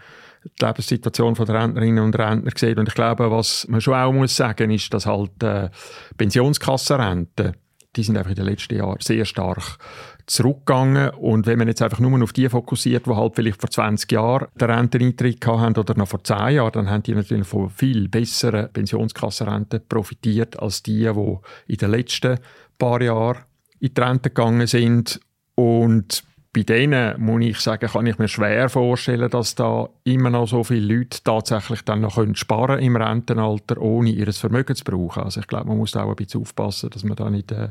die 0.45 0.65
Lebenssituation 0.65 1.35
der 1.35 1.49
Rentnerinnen 1.49 2.05
und 2.05 2.19
Rentner 2.19 2.53
sieht. 2.55 2.79
Und 2.79 2.89
ich 2.89 2.95
glaube, 2.95 3.31
was 3.31 3.67
man 3.69 3.81
schon 3.81 3.95
auch 3.95 4.13
muss 4.13 4.37
sagen, 4.37 4.71
ist, 4.71 4.93
dass 4.95 5.07
halt 5.07 5.43
äh, 5.43 5.69
Pensionskassenrenten, 6.17 7.57
die 7.97 8.03
sind 8.03 8.17
einfach 8.17 8.31
in 8.31 8.37
den 8.37 8.47
letzten 8.47 8.77
Jahren 8.77 9.01
sehr 9.01 9.25
stark 9.25 9.79
zurückgegangen. 10.27 11.11
Und 11.11 11.47
wenn 11.47 11.59
man 11.59 11.69
jetzt 11.69 11.83
einfach 11.83 11.99
nur 11.99 12.23
auf 12.23 12.33
die 12.33 12.49
fokussiert, 12.49 13.07
die 13.07 13.11
halt 13.11 13.35
vielleicht 13.35 13.61
vor 13.61 13.71
20 13.71 14.11
Jahren 14.13 14.47
den 14.55 14.71
Renteneintritt 14.71 15.45
haben 15.47 15.77
oder 15.77 15.95
noch 15.95 16.09
vor 16.09 16.23
10 16.23 16.55
Jahren, 16.55 16.73
dann 16.73 16.91
haben 16.91 17.03
die 17.03 17.15
natürlich 17.15 17.47
von 17.47 17.69
viel 17.69 18.09
besseren 18.09 18.73
Pensionskassenrenten 18.73 19.83
profitiert 19.89 20.59
als 20.61 20.83
die, 20.83 21.11
die 21.13 21.39
in 21.67 21.77
den 21.77 21.91
letzten 21.91 22.39
paar 22.79 23.03
Jahren 23.03 23.41
in 23.81 23.93
die 23.93 24.01
Rente 24.01 24.31
gegangen 24.31 24.67
sind. 24.67 25.21
Und 25.57 26.23
bei 26.53 26.63
denen, 26.65 27.21
muss 27.21 27.45
ich 27.45 27.61
sagen, 27.61 27.89
kann 27.89 28.07
ich 28.07 28.19
mir 28.19 28.27
schwer 28.27 28.69
vorstellen, 28.69 29.31
dass 29.31 29.55
da 29.55 29.89
immer 30.03 30.31
noch 30.31 30.49
so 30.49 30.65
viele 30.65 30.95
Leute 30.95 31.23
tatsächlich 31.23 31.83
dann 31.83 32.01
noch 32.01 32.17
können 32.17 32.35
sparen 32.35 32.81
im 32.81 32.97
Rentenalter, 32.97 33.81
ohne 33.81 34.11
ihr 34.11 34.33
Vermögen 34.33 34.75
zu 34.75 34.83
brauchen. 34.83 35.23
Also 35.23 35.41
ich 35.41 35.47
glaube, 35.47 35.69
man 35.69 35.79
muss 35.79 35.93
da 35.93 36.03
auch 36.03 36.11
ein 36.11 36.17
bisschen 36.17 36.43
aufpassen, 36.43 36.91
dass 36.91 37.05
man 37.05 37.17
da 37.17 37.31
nicht 37.31 37.53
äh, 37.53 37.69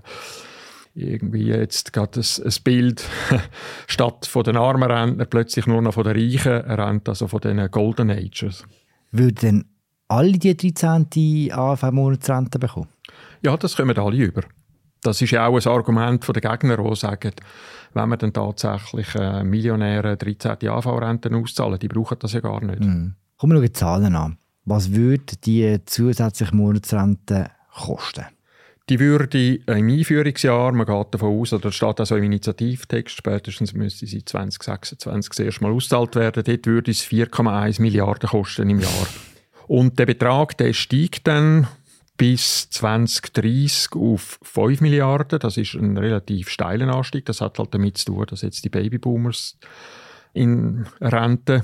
irgendwie 0.96 1.48
jetzt 1.48 1.92
gerade 1.92 2.22
ein, 2.22 2.46
ein 2.46 2.54
Bild 2.64 3.04
statt 3.88 4.26
von 4.26 4.44
den 4.44 4.56
armen 4.56 4.90
Rentner 4.90 5.26
plötzlich 5.26 5.68
nur 5.68 5.82
noch 5.82 5.94
von 5.94 6.06
den 6.06 6.16
reichen 6.16 6.52
Renten, 6.52 7.10
also 7.10 7.28
von 7.28 7.42
den 7.42 7.70
Golden 7.72 8.10
Ages. 8.10 8.66
Würden 9.12 9.36
denn 9.36 9.66
alle 10.08 10.34
die 10.34 10.56
13. 10.56 11.52
AFV-Monatsrente 11.52 12.60
bekommen? 12.60 12.88
Ja, 13.42 13.58
das 13.58 13.76
kommen 13.76 13.98
alle 13.98 14.16
über. 14.16 14.42
Das 15.02 15.22
ist 15.22 15.32
ja 15.32 15.48
auch 15.48 15.56
ein 15.56 15.72
Argument 15.72 16.28
der 16.28 16.42
Gegner, 16.42 16.78
die 16.78 16.96
sagen, 16.96 17.32
wenn 17.94 18.10
wir 18.10 18.18
dann 18.18 18.34
tatsächlich 18.34 19.16
äh, 19.16 19.44
Millionäre 19.44 20.18
13. 20.18 20.68
AV-Renten 20.68 21.36
auszahlen, 21.36 21.80
die 21.80 21.88
brauchen 21.88 22.18
das 22.20 22.34
ja 22.34 22.40
gar 22.40 22.64
nicht. 22.64 22.82
Mhm. 22.82 23.16
Kommen 23.38 23.54
wir 23.54 23.60
noch 23.60 23.66
die 23.66 23.74
Zahlen 23.74 24.16
an. 24.16 24.38
Was 24.66 24.92
würde 24.92 25.36
die 25.44 25.80
zusätzliche 25.86 26.56
Monatsrente 26.56 27.50
kosten? 27.74 28.26
Die 28.90 29.00
würde 29.00 29.56
im 29.56 29.90
Einführungsjahr, 29.90 30.72
man 30.72 30.88
geht 30.88 31.14
davon 31.14 31.40
aus, 31.40 31.54
oder 31.54 31.72
steht 31.72 32.00
also 32.00 32.16
im 32.16 32.24
Initiativtext, 32.24 33.16
spätestens 33.16 33.74
müsste 33.74 34.08
sie 34.08 34.26
2026 34.26 35.30
das 35.30 35.40
erste 35.40 35.64
Mal 35.64 35.72
ausgezahlt 35.72 36.16
werden, 36.16 36.44
dort 36.44 36.66
würde 36.66 36.90
es 36.90 37.04
4,1 37.04 37.82
Milliarden 37.82 38.30
kosten 38.30 38.70
im 38.70 38.80
Jahr. 38.80 39.08
Und 39.68 40.00
der 40.00 40.08
Betrag, 40.08 40.58
der 40.58 40.74
steigt 40.74 41.28
dann 41.28 41.68
bis 42.20 42.70
2030 42.72 43.94
auf 43.96 44.40
5 44.44 44.82
Milliarden. 44.82 45.40
Das 45.40 45.56
ist 45.56 45.74
ein 45.76 45.98
relativ 45.98 46.50
steiler 46.50 46.94
Anstieg. 46.94 47.26
Das 47.26 47.40
hat 47.40 47.58
halt 47.58 47.74
damit 47.74 47.98
zu 47.98 48.08
tun, 48.08 48.26
dass 48.30 48.42
jetzt 48.42 48.66
die 48.66 48.70
Babyboomers 48.70 49.58
in 50.34 50.86
Rente 51.00 51.64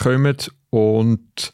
kommen. 0.00 0.36
Und 0.70 1.52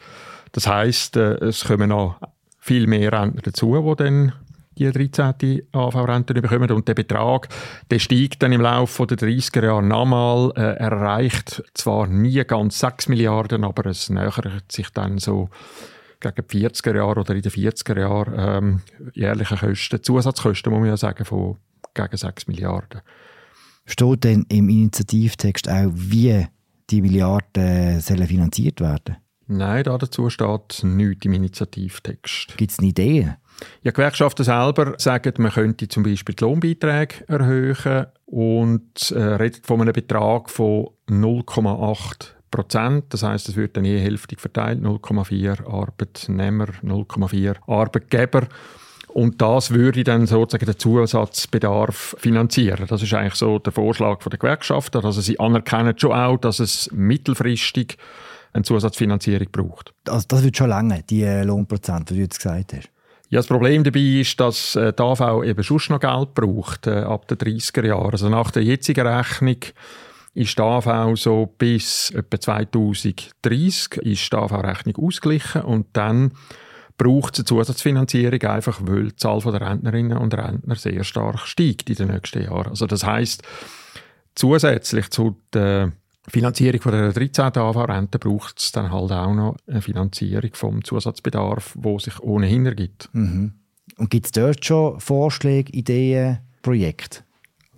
das 0.53 0.67
heißt, 0.67 1.17
äh, 1.17 1.47
es 1.47 1.65
kommen 1.65 1.89
noch 1.89 2.21
viel 2.59 2.87
mehr 2.87 3.11
Rentner 3.11 3.41
dazu, 3.41 3.75
die 3.75 4.05
dann 4.05 4.33
die 4.77 4.93
13. 4.93 5.63
AV-Rente 5.73 6.35
bekommen. 6.35 6.71
Und 6.73 6.87
der 6.89 6.95
Betrag, 6.95 7.49
der 7.91 7.99
steigt 7.99 8.43
dann 8.43 8.53
im 8.53 8.61
Laufe 8.61 9.07
der 9.07 9.17
30er 9.17 9.65
Jahre 9.65 9.83
nochmal, 9.83 10.53
äh, 10.57 10.77
erreicht 10.77 11.63
zwar 11.73 12.07
nie 12.07 12.45
ganz 12.45 12.81
6 12.81 13.09
Milliarden, 13.09 13.65
aber 13.65 13.87
es 13.87 14.11
nähert 14.11 14.71
sich 14.71 14.91
dann 14.91 15.17
so 15.17 15.49
gegen 16.21 16.47
die 16.49 16.69
40er 16.69 16.97
Jahre 16.97 17.21
oder 17.21 17.35
in 17.35 17.43
den 17.43 17.53
40er 17.53 17.99
Jahren 17.99 18.35
ähm, 18.37 18.81
jährliche 19.15 19.57
Kosten, 19.57 20.03
Zusatzkosten, 20.03 20.73
muss 20.73 20.81
man 20.81 20.89
ja 20.89 20.97
sagen, 20.97 21.25
von 21.25 21.57
gegen 21.95 22.17
6 22.17 22.49
Milliarden. 22.49 23.01
Steht 23.87 24.25
denn 24.25 24.47
im 24.49 24.69
Initiativtext 24.69 25.69
auch, 25.69 25.91
wie 25.93 26.47
die 26.91 27.03
Milliarden 27.03 28.01
sollen 28.01 28.27
finanziert 28.27 28.81
werden? 28.81 29.17
Nein, 29.49 29.85
dazu 29.85 30.29
steht 30.29 30.83
nichts 30.83 31.25
im 31.25 31.33
Initiativtext. 31.33 32.57
Gibt 32.57 32.73
es 32.73 32.79
eine 32.81 32.89
Idee? 32.89 33.35
Ja, 33.83 33.93
Gewerkschaften 33.93 34.45
selber 34.45 34.95
sagen, 34.99 35.35
man 35.39 35.53
könnte 35.53 35.89
zum 35.89 36.03
Beispiel 36.03 36.35
die 36.35 36.45
Lohnbeiträge 36.45 37.27
erhöhen. 37.29 38.07
und 38.27 39.13
äh, 39.13 39.23
redet 39.23 39.65
von 39.67 39.81
einem 39.81 39.93
Betrag 39.93 40.51
von 40.51 40.89
0,8 41.09 42.36
Prozent. 42.57 43.05
Das 43.11 43.23
heißt, 43.23 43.49
es 43.49 43.57
wird 43.57 43.77
dann 43.77 43.85
je 43.85 43.99
hälftig 43.99 44.41
verteilt, 44.41 44.83
0,4 44.83 45.67
Arbeitnehmer, 45.67 46.67
0,4 46.83 47.57
Arbeitgeber. 47.67 48.49
Und 49.09 49.41
das 49.41 49.71
würde 49.71 50.05
dann 50.05 50.27
sozusagen 50.27 50.67
den 50.67 50.79
Zusatzbedarf 50.79 52.17
finanzieren. 52.19 52.87
Das 52.87 53.03
ist 53.03 53.15
eigentlich 53.15 53.37
so 53.37 53.59
der 53.59 53.73
Vorschlag 53.73 54.23
der 54.25 54.39
Gewerkschaften. 54.39 55.05
Also 55.05 55.23
sie 55.23 55.41
anerkennen 55.41 55.99
schon 55.99 56.13
auch, 56.13 56.37
dass 56.37 56.61
es 56.61 56.91
mittelfristig 56.93 57.97
eine 58.53 58.65
Zusatzfinanzierung 58.65 59.49
braucht. 59.51 59.95
Also 60.07 60.27
das 60.29 60.43
wird 60.45 60.57
schon 60.57 60.69
lange, 60.69 61.03
die 61.09 61.25
Lohnprozente, 61.25 62.13
die 62.13 62.21
du 62.21 62.25
jetzt 62.25 62.43
gesagt 62.43 62.75
hast. 62.75 62.91
Ja, 63.29 63.41
das 63.41 63.47
Problem 63.49 63.83
dabei 63.83 64.01
ist, 64.01 64.39
dass 64.39 64.77
äh, 64.77 64.93
die 64.93 65.03
AV 65.03 65.43
eben 65.45 65.65
schon 65.65 65.81
noch 65.89 66.01
Geld 66.01 66.35
braucht 66.35 66.87
äh, 66.87 67.01
ab 67.01 67.27
den 67.27 67.39
30er 67.39 67.87
Jahren. 67.87 68.13
Also 68.13 68.29
nach 68.29 68.51
der 68.53 68.63
jetzigen 68.63 69.07
Rechnung 69.07 69.57
ist 70.37 70.59
die 70.59 70.63
AV 70.63 71.17
so 71.17 71.55
bis 71.59 72.11
etwa 72.11 72.39
2030 72.39 73.33
ist 74.03 74.33
die 74.33 74.37
AV-Rechnung 74.37 74.97
ausgeglichen 74.97 75.63
und 75.63 75.87
dann 75.95 76.33
braucht 76.99 77.35
es 77.35 77.41
eine 77.41 77.47
Zusatzfinanzierung 77.47 78.43
einfach, 78.43 78.81
weil 78.83 79.09
die 79.09 79.17
Zahl 79.17 79.41
der 79.41 79.61
Rentnerinnen 79.63 80.19
und 80.19 80.35
Rentner 80.35 80.75
sehr 80.75 81.05
stark 81.05 81.41
steigt 81.47 81.89
in 81.89 81.97
den 81.97 82.09
nächsten 82.09 82.43
Jahren. 82.43 82.69
Also 82.69 82.87
das 82.87 83.05
heißt 83.05 83.43
zusätzlich 84.35 85.09
zu 85.11 85.41
der 85.55 85.93
Finanzierung 86.29 86.83
von 86.83 86.93
der 86.93 87.13
13. 87.13 87.57
AV-Rente 87.57 88.19
braucht 88.19 88.59
es 88.59 88.73
dann 88.73 88.91
halt 88.91 89.13
auch 89.13 89.35
noch 89.35 89.57
eine 89.67 89.81
Finanzierung 89.81 90.51
vom 90.53 90.85
Zusatzbedarf, 90.85 91.75
wo 91.79 91.99
sich 91.99 92.21
ohnehin 92.21 92.67
ergibt. 92.67 93.09
Mhm. 93.13 93.55
Und 93.97 94.11
gibt 94.11 94.27
es 94.27 94.33
dort 94.33 94.65
schon 94.65 95.01
Vorschläge, 95.01 95.73
Ideen, 95.73 96.41
Projekte? 96.61 97.21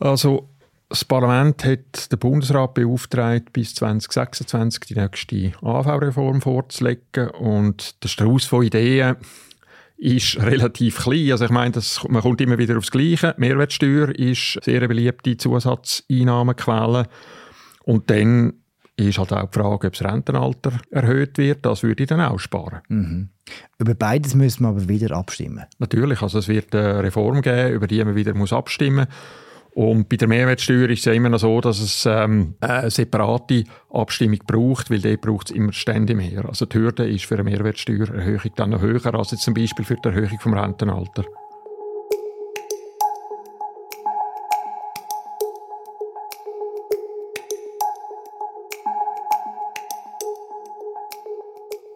Also 0.01 0.49
das 0.89 1.05
Parlament 1.05 1.65
hat 1.65 2.11
den 2.11 2.19
Bundesrat 2.19 2.75
beauftragt, 2.75 3.53
bis 3.53 3.75
2026 3.75 4.81
die 4.87 4.95
nächste 4.95 5.53
AV-Reform 5.63 6.41
vorzulegen. 6.41 7.29
Und 7.31 8.03
der 8.03 8.09
Strauß 8.09 8.47
von 8.47 8.65
Ideen 8.65 9.17
ist 9.99 10.41
relativ 10.41 11.01
klein. 11.01 11.33
Also 11.33 11.45
ich 11.45 11.51
meine, 11.51 11.73
das, 11.73 12.01
man 12.09 12.23
kommt 12.23 12.41
immer 12.41 12.57
wieder 12.57 12.79
aufs 12.79 12.91
Gleiche. 12.91 13.35
Die 13.37 13.41
Mehrwertsteuer 13.41 14.09
ist 14.11 14.57
eine 14.57 14.65
sehr 14.65 14.89
beliebte 14.89 15.37
Zusatzeinnahmequelle. 15.37 17.07
Und 17.85 18.09
dann 18.09 18.55
ist 18.97 19.19
halt 19.19 19.33
auch 19.33 19.51
die 19.51 19.59
Frage, 19.59 19.89
ob 19.89 19.93
das 19.93 20.05
Rentenalter 20.05 20.73
erhöht 20.91 21.37
wird. 21.37 21.67
Das 21.67 21.83
würde 21.83 22.03
ich 22.03 22.09
dann 22.09 22.21
auch 22.21 22.39
sparen. 22.39 22.81
Mhm. 22.89 23.29
Über 23.79 23.95
beides 23.95 24.35
müssen 24.35 24.63
wir 24.63 24.69
aber 24.71 24.89
wieder 24.89 25.15
abstimmen. 25.17 25.65
Natürlich. 25.79 26.23
Also 26.23 26.39
es 26.39 26.49
wird 26.49 26.75
eine 26.75 27.03
Reform 27.03 27.43
geben, 27.43 27.75
über 27.75 27.87
die 27.87 28.03
man 28.03 28.17
wieder 28.17 28.35
muss 28.35 28.53
abstimmen 28.53 29.07
muss. 29.07 29.48
Und 29.79 30.09
bei 30.09 30.17
der 30.17 30.27
Mehrwertsteuer 30.27 30.89
ist 30.89 30.99
es 30.99 31.05
ja 31.05 31.13
immer 31.13 31.29
noch 31.29 31.39
so, 31.39 31.61
dass 31.61 31.79
es 31.79 32.05
ähm, 32.05 32.55
eine 32.59 32.91
separate 32.91 33.63
Abstimmung 33.91 34.41
braucht, 34.45 34.91
weil 34.91 35.01
dort 35.01 35.21
braucht 35.21 35.51
es 35.51 35.57
immer 35.57 35.73
ständig 35.73 36.17
mehr. 36.17 36.47
Also 36.47 36.67
die 36.67 36.79
Hürde 36.79 37.09
ist 37.09 37.27
für 37.27 37.37
eine 37.37 37.45
Mehrwertsteuererhöhung 37.45 38.51
dann 38.57 38.71
noch 38.71 38.81
höher 38.81 39.15
als 39.15 39.31
jetzt 39.31 39.45
zum 39.45 39.55
Beispiel 39.55 39.85
für 39.85 39.95
die 39.95 40.09
Erhöhung 40.09 40.37
vom 40.41 40.55
Rentenalter. 40.55 41.25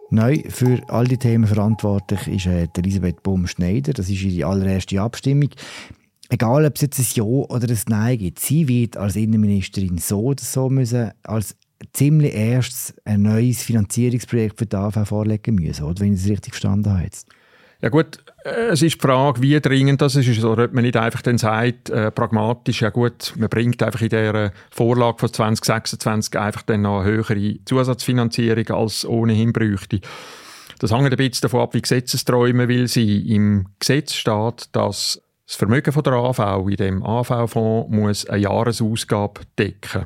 Neu 0.09 0.41
für 0.47 0.79
all 0.87 1.07
die 1.07 1.17
Themen 1.17 1.47
verantwortlich 1.47 2.29
ist 2.29 2.45
äh, 2.45 2.69
Elisabeth 2.77 3.23
Baum-Schneider. 3.23 3.91
Das 3.91 4.09
ist 4.09 4.21
ihre 4.21 4.47
allererste 4.47 5.01
Abstimmung 5.01 5.49
egal 6.33 6.65
ob 6.65 6.75
es 6.75 6.81
jetzt 6.81 6.99
ein 6.99 7.05
Ja 7.13 7.23
oder 7.23 7.69
ein 7.69 7.79
Nein 7.87 8.17
gibt, 8.17 8.39
sie 8.39 8.67
wird 8.67 8.97
als 8.97 9.15
Innenministerin 9.15 9.99
so 9.99 10.19
oder 10.21 10.43
so 10.43 10.69
müssen 10.69 11.11
als 11.23 11.55
ziemlich 11.93 12.33
erstes 12.33 12.95
ein 13.05 13.21
neues 13.21 13.61
Finanzierungsprojekt 13.61 14.57
für 14.57 14.65
die 14.65 14.75
AV 14.75 15.07
vorlegen 15.07 15.55
müssen, 15.55 15.83
oder? 15.83 16.01
wenn 16.01 16.13
ich 16.13 16.21
es 16.21 16.29
richtig 16.29 16.53
verstanden 16.53 16.91
habe 16.91 17.03
jetzt. 17.03 17.27
Ja 17.81 17.89
gut, 17.89 18.19
äh, 18.45 18.69
es 18.71 18.81
ist 18.81 18.95
die 18.95 18.99
Frage, 18.99 19.41
wie 19.41 19.59
dringend 19.59 20.01
das 20.01 20.15
ist. 20.15 20.43
Oder 20.43 20.65
ob 20.65 20.73
man 20.73 20.85
nicht 20.85 20.95
einfach 20.95 21.21
dann 21.21 21.37
sagt, 21.37 21.89
äh, 21.89 22.11
pragmatisch, 22.11 22.81
ja 22.81 22.89
gut, 22.89 23.33
man 23.37 23.49
bringt 23.49 23.83
einfach 23.83 24.01
in 24.01 24.09
dieser 24.09 24.53
Vorlage 24.71 25.19
von 25.19 25.33
2026 25.33 26.39
einfach 26.39 26.61
dann 26.61 26.83
noch 26.83 27.01
eine 27.01 27.11
höhere 27.11 27.57
Zusatzfinanzierung 27.65 28.69
als 28.69 29.05
ohnehin 29.05 29.51
bräuchte. 29.51 29.99
Das 30.79 30.93
hängt 30.93 31.11
ein 31.11 31.17
bisschen 31.17 31.41
davon 31.41 31.59
ab, 31.59 31.73
wie 31.73 31.81
gesetzesträume 31.81 32.69
will 32.69 32.87
sie. 32.87 33.35
Im 33.35 33.67
Gesetz 33.79 34.13
steht, 34.13 34.69
dass 34.71 35.21
das 35.53 35.59
Vermögen 35.59 35.93
der 36.01 36.13
AV 36.13 36.67
in 36.67 36.75
dem 36.77 37.03
AV-Fonds 37.03 37.91
muss 37.91 38.25
eine 38.25 38.41
Jahresausgabe 38.41 39.41
decken. 39.59 40.05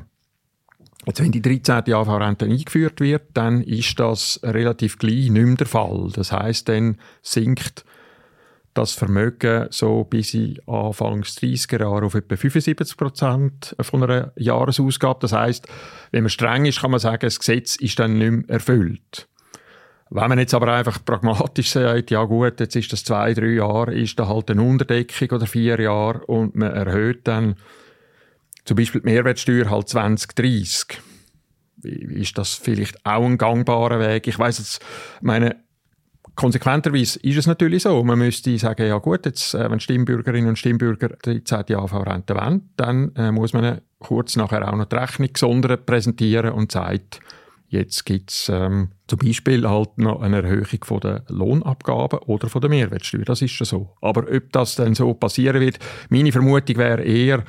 Jetzt, 1.06 1.20
wenn 1.22 1.32
die 1.32 1.40
13. 1.40 1.90
AV-Rente 1.90 2.44
eingeführt 2.44 3.00
wird, 3.00 3.22
dann 3.32 3.62
ist 3.62 3.98
das 3.98 4.40
relativ 4.42 4.98
gleich 4.98 5.30
nicht 5.30 5.32
mehr 5.32 5.54
der 5.54 5.66
Fall. 5.66 6.10
Das 6.12 6.32
heißt, 6.32 6.68
dann 6.68 6.98
sinkt 7.22 7.86
das 8.74 8.92
Vermögen 8.92 9.68
so 9.70 10.04
bis 10.04 10.34
in 10.34 10.58
Anfangs 10.66 11.38
30er 11.38 11.80
Jahre 11.80 12.04
auf 12.04 12.14
etwa 12.14 12.36
75 12.36 12.98
Prozent 12.98 13.74
von 13.80 14.02
einer 14.02 14.32
Jahresausgabe. 14.36 15.20
Das 15.22 15.32
heißt, 15.32 15.66
wenn 16.10 16.24
man 16.24 16.30
streng 16.30 16.66
ist, 16.66 16.82
kann 16.82 16.90
man 16.90 17.00
sagen, 17.00 17.20
das 17.22 17.38
Gesetz 17.38 17.76
ist 17.76 17.98
dann 17.98 18.18
nicht 18.18 18.30
mehr 18.30 18.50
erfüllt. 18.50 19.28
Wenn 20.10 20.28
man 20.28 20.38
jetzt 20.38 20.54
aber 20.54 20.72
einfach 20.72 21.04
pragmatisch 21.04 21.70
sagt, 21.70 22.10
ja 22.10 22.24
gut, 22.24 22.60
jetzt 22.60 22.76
ist 22.76 22.92
das 22.92 23.04
zwei, 23.04 23.34
drei 23.34 23.48
Jahre, 23.48 23.94
ist 23.94 24.18
da 24.18 24.28
halt 24.28 24.50
eine 24.50 24.62
Unterdeckung 24.62 25.30
oder 25.36 25.46
vier 25.46 25.78
Jahre 25.78 26.24
und 26.26 26.56
man 26.56 26.72
erhöht 26.72 27.28
dann 27.28 27.56
zum 28.64 28.76
Beispiel 28.76 29.00
die 29.02 29.06
Mehrwertsteuer 29.06 29.70
halt 29.70 29.88
2030. 29.88 31.00
Ist 31.82 32.36
das 32.38 32.54
vielleicht 32.54 33.04
auch 33.04 33.24
ein 33.24 33.38
gangbarer 33.38 34.00
Weg? 34.00 34.26
Ich 34.26 34.38
weiß 34.38 34.58
jetzt, 34.58 34.84
meine, 35.20 35.56
konsequenterweise 36.34 37.18
ist 37.20 37.36
es 37.36 37.46
natürlich 37.46 37.82
so. 37.82 38.02
Man 38.04 38.18
müsste 38.18 38.56
sagen, 38.58 38.86
ja 38.86 38.98
gut, 38.98 39.26
jetzt, 39.26 39.54
äh, 39.54 39.70
wenn 39.70 39.80
Stimmbürgerinnen 39.80 40.50
und 40.50 40.58
Stimmbürger 40.58 41.08
die 41.24 41.42
13. 41.42 41.76
AV-Rente 41.76 42.34
wollen, 42.34 42.70
dann 42.76 43.14
äh, 43.16 43.32
muss 43.32 43.52
man 43.52 43.80
kurz 43.98 44.36
nachher 44.36 44.66
auch 44.66 44.76
noch 44.76 44.86
die 44.86 44.96
Rechnung 44.96 45.32
gesondert 45.32 45.84
präsentieren 45.86 46.52
und 46.52 46.72
sagt, 46.72 47.20
Jetzt 47.70 48.06
gibt 48.06 48.30
es 48.30 48.48
ähm, 48.48 48.92
zum 49.06 49.18
Beispiel 49.18 49.68
halt 49.68 49.98
noch 49.98 50.22
eine 50.22 50.42
Erhöhung 50.42 50.84
von 50.84 51.00
der 51.00 51.24
Lohnabgaben 51.28 52.20
oder 52.20 52.48
von 52.48 52.62
der 52.62 52.70
Mehrwertsteuer. 52.70 53.24
Das 53.24 53.42
ist 53.42 53.50
schon 53.50 53.66
so. 53.66 53.96
Aber 54.00 54.24
ob 54.34 54.52
das 54.52 54.76
dann 54.76 54.94
so 54.94 55.12
passieren 55.12 55.60
wird, 55.60 55.78
meine 56.08 56.32
Vermutung 56.32 56.76
wäre 56.78 57.02
eher, 57.02 57.44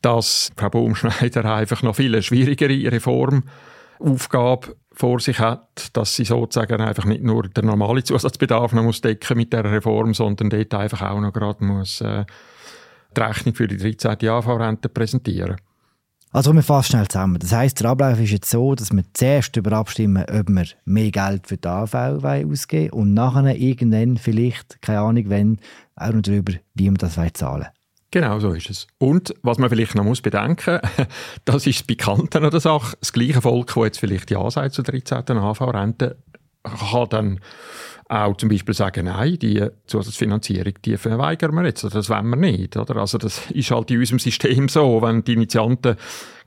dass 0.00 0.50
Frau 0.56 0.70
Baumschneider 0.70 1.44
einfach 1.52 1.82
noch 1.82 1.96
viel 1.96 2.22
schwierigere 2.22 2.92
Reformaufgabe 2.92 4.76
vor 4.92 5.18
sich 5.18 5.40
hat, 5.40 5.96
dass 5.96 6.14
sie 6.14 6.24
sozusagen 6.24 6.80
einfach 6.80 7.04
nicht 7.04 7.24
nur 7.24 7.48
den 7.48 7.66
normalen 7.66 8.04
Zusatzbedarf 8.04 8.72
noch 8.72 8.84
muss 8.84 9.00
decken 9.00 9.36
mit 9.36 9.52
der 9.52 9.64
Reform, 9.64 10.14
sondern 10.14 10.50
dort 10.50 10.74
einfach 10.74 11.02
auch 11.02 11.20
noch 11.20 11.32
gerade 11.32 11.64
muss 11.64 12.00
äh, 12.00 12.24
die 13.16 13.20
Rechnung 13.20 13.54
für 13.54 13.66
die 13.66 13.76
13. 13.76 14.28
AV-Rente 14.28 14.88
präsentieren. 14.88 15.56
Also 16.30 16.52
wir 16.52 16.62
fassen 16.62 16.90
schnell 16.90 17.08
zusammen. 17.08 17.38
Das 17.38 17.52
heisst, 17.52 17.80
der 17.80 17.90
Ablauf 17.90 18.20
ist 18.20 18.30
jetzt 18.30 18.50
so, 18.50 18.74
dass 18.74 18.92
wir 18.92 19.02
zuerst 19.14 19.56
darüber 19.56 19.76
abstimmen, 19.76 20.24
ob 20.24 20.48
wir 20.48 20.66
mehr 20.84 21.10
Geld 21.10 21.46
für 21.46 21.56
die 21.56 21.66
AV 21.66 21.94
ausgeben 21.94 22.90
und 22.90 23.14
nachher 23.14 23.56
irgendwann 23.56 24.18
vielleicht, 24.18 24.82
keine 24.82 25.00
Ahnung 25.00 25.24
wenn, 25.28 25.58
auch 25.96 26.12
noch 26.12 26.22
darüber, 26.22 26.52
wie 26.74 26.90
wir 26.90 26.98
das 26.98 27.14
zahlen 27.14 27.32
wollen. 27.40 27.66
Genau, 28.10 28.40
so 28.40 28.52
ist 28.52 28.70
es. 28.70 28.86
Und 28.98 29.34
was 29.42 29.58
man 29.58 29.68
vielleicht 29.68 29.94
noch 29.94 30.04
muss 30.04 30.22
bedenken, 30.22 30.80
das 31.44 31.66
ist 31.66 31.80
das 31.80 31.86
Bekannte 31.86 32.40
an 32.40 32.50
der 32.50 32.60
Sache. 32.60 32.96
Das 33.00 33.12
gleiche 33.12 33.42
Volk, 33.42 33.68
das 33.74 33.84
jetzt 33.84 34.00
vielleicht 34.00 34.30
Ja 34.30 34.50
sagt 34.50 34.74
zur 34.74 34.84
13. 34.84 35.30
AV-Rente, 35.30 36.16
kann 36.62 37.08
dann 37.08 37.40
auch 38.08 38.36
zum 38.36 38.48
Beispiel 38.48 38.74
sagen, 38.74 39.04
nein, 39.04 39.38
die 39.38 39.64
Zusatzfinanzierung, 39.86 40.72
die 40.84 40.96
verweigern 40.96 41.54
wir 41.54 41.64
jetzt, 41.64 41.84
das 41.84 42.08
wollen 42.08 42.30
wir 42.30 42.36
nicht. 42.36 42.76
Oder? 42.76 42.96
Also 42.96 43.18
das 43.18 43.50
ist 43.50 43.70
halt 43.70 43.90
in 43.90 43.98
unserem 43.98 44.18
System 44.18 44.68
so, 44.68 45.02
wenn 45.02 45.22
die 45.24 45.34
Initianten 45.34 45.96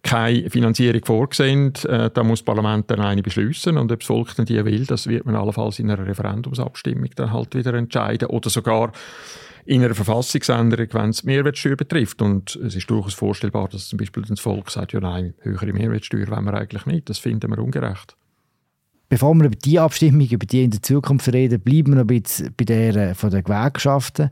keine 0.04 0.50
Finanzierung 0.50 1.06
vorsehen, 1.06 1.74
äh, 1.88 2.10
dann 2.10 2.28
muss 2.28 2.40
das 2.40 2.46
Parlament 2.46 2.90
dann 2.90 3.02
eine 3.02 3.22
beschließen 3.22 3.78
und 3.78 3.92
ob 3.92 4.00
das 4.00 4.08
Volk 4.08 4.36
dann 4.36 4.48
die 4.48 4.66
will, 4.66 4.86
das 4.88 5.06
wird 5.06 5.26
man 5.26 5.36
allenfalls 5.36 5.78
in 5.78 5.92
einer 5.92 6.08
Referendumsabstimmung 6.08 7.10
dann 7.16 7.32
halt 7.32 7.54
wieder 7.54 7.76
entscheiden 7.76 8.30
oder 8.30 8.50
sogar 8.50 8.92
in 9.66 9.84
einer 9.84 9.94
Verfassungsänderung, 9.94 10.88
wenn 10.92 11.12
es 11.12 11.24
Mehrwertsteuer 11.24 11.76
betrifft. 11.76 12.24
Und 12.24 12.56
es 12.56 12.76
ist 12.76 12.90
durchaus 12.90 13.14
vorstellbar, 13.14 13.68
dass 13.68 13.90
zum 13.90 13.98
Beispiel 13.98 14.24
das 14.24 14.40
Volk 14.40 14.72
sagt, 14.72 14.94
ja 14.94 15.00
nein, 15.00 15.36
höhere 15.42 15.72
Mehrwertsteuer 15.72 16.28
wollen 16.30 16.46
wir 16.46 16.56
eigentlich 16.56 16.88
nicht, 16.88 17.10
das 17.10 17.20
finden 17.20 17.52
wir 17.52 17.60
ungerecht. 17.60 18.16
Bevor 19.12 19.36
wir 19.36 19.48
über 19.48 19.58
die 19.58 19.78
Abstimmung, 19.78 20.26
über 20.26 20.46
die 20.46 20.64
in 20.64 20.72
der 20.72 20.82
Zukunft 20.82 21.28
reden, 21.34 21.60
bleiben 21.60 21.88
wir 21.88 21.96
noch 21.96 22.04
ein 22.04 22.08
bisschen 22.08 22.56
bei 22.56 22.64
der 22.64 22.96
äh, 22.96 23.14
von 23.14 23.30
den 23.30 23.44
Gewerkschaften. 23.44 24.30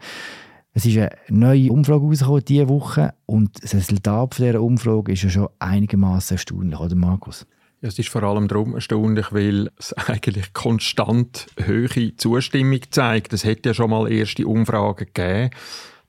Es 0.72 0.86
ist 0.86 0.96
eine 0.96 1.10
neue 1.28 1.70
Umfrage 1.70 2.06
rausgekommen 2.06 2.46
diese 2.46 2.70
Woche 2.70 3.14
und 3.26 3.62
das 3.62 3.76
Resultat 3.76 4.38
dieser 4.38 4.62
Umfrage 4.62 5.12
ist 5.12 5.24
ja 5.24 5.30
schon 5.30 5.50
einigermaßen 5.60 6.36
erstaunlich, 6.36 6.80
oder 6.80 6.96
Markus? 6.96 7.46
Ja, 7.82 7.90
es 7.90 8.00
ist 8.00 8.08
vor 8.08 8.24
allem 8.24 8.48
darum 8.48 8.74
erstaunlich, 8.74 9.34
weil 9.34 9.70
es 9.78 9.92
eigentlich 10.08 10.54
konstant 10.54 11.48
hohe 11.68 12.16
Zustimmung 12.16 12.80
zeigt. 12.90 13.34
Es 13.34 13.44
hätte 13.44 13.70
ja 13.70 13.74
schon 13.74 13.90
mal 13.90 14.10
erste 14.10 14.48
Umfragen 14.48 15.08
gegeben 15.14 15.50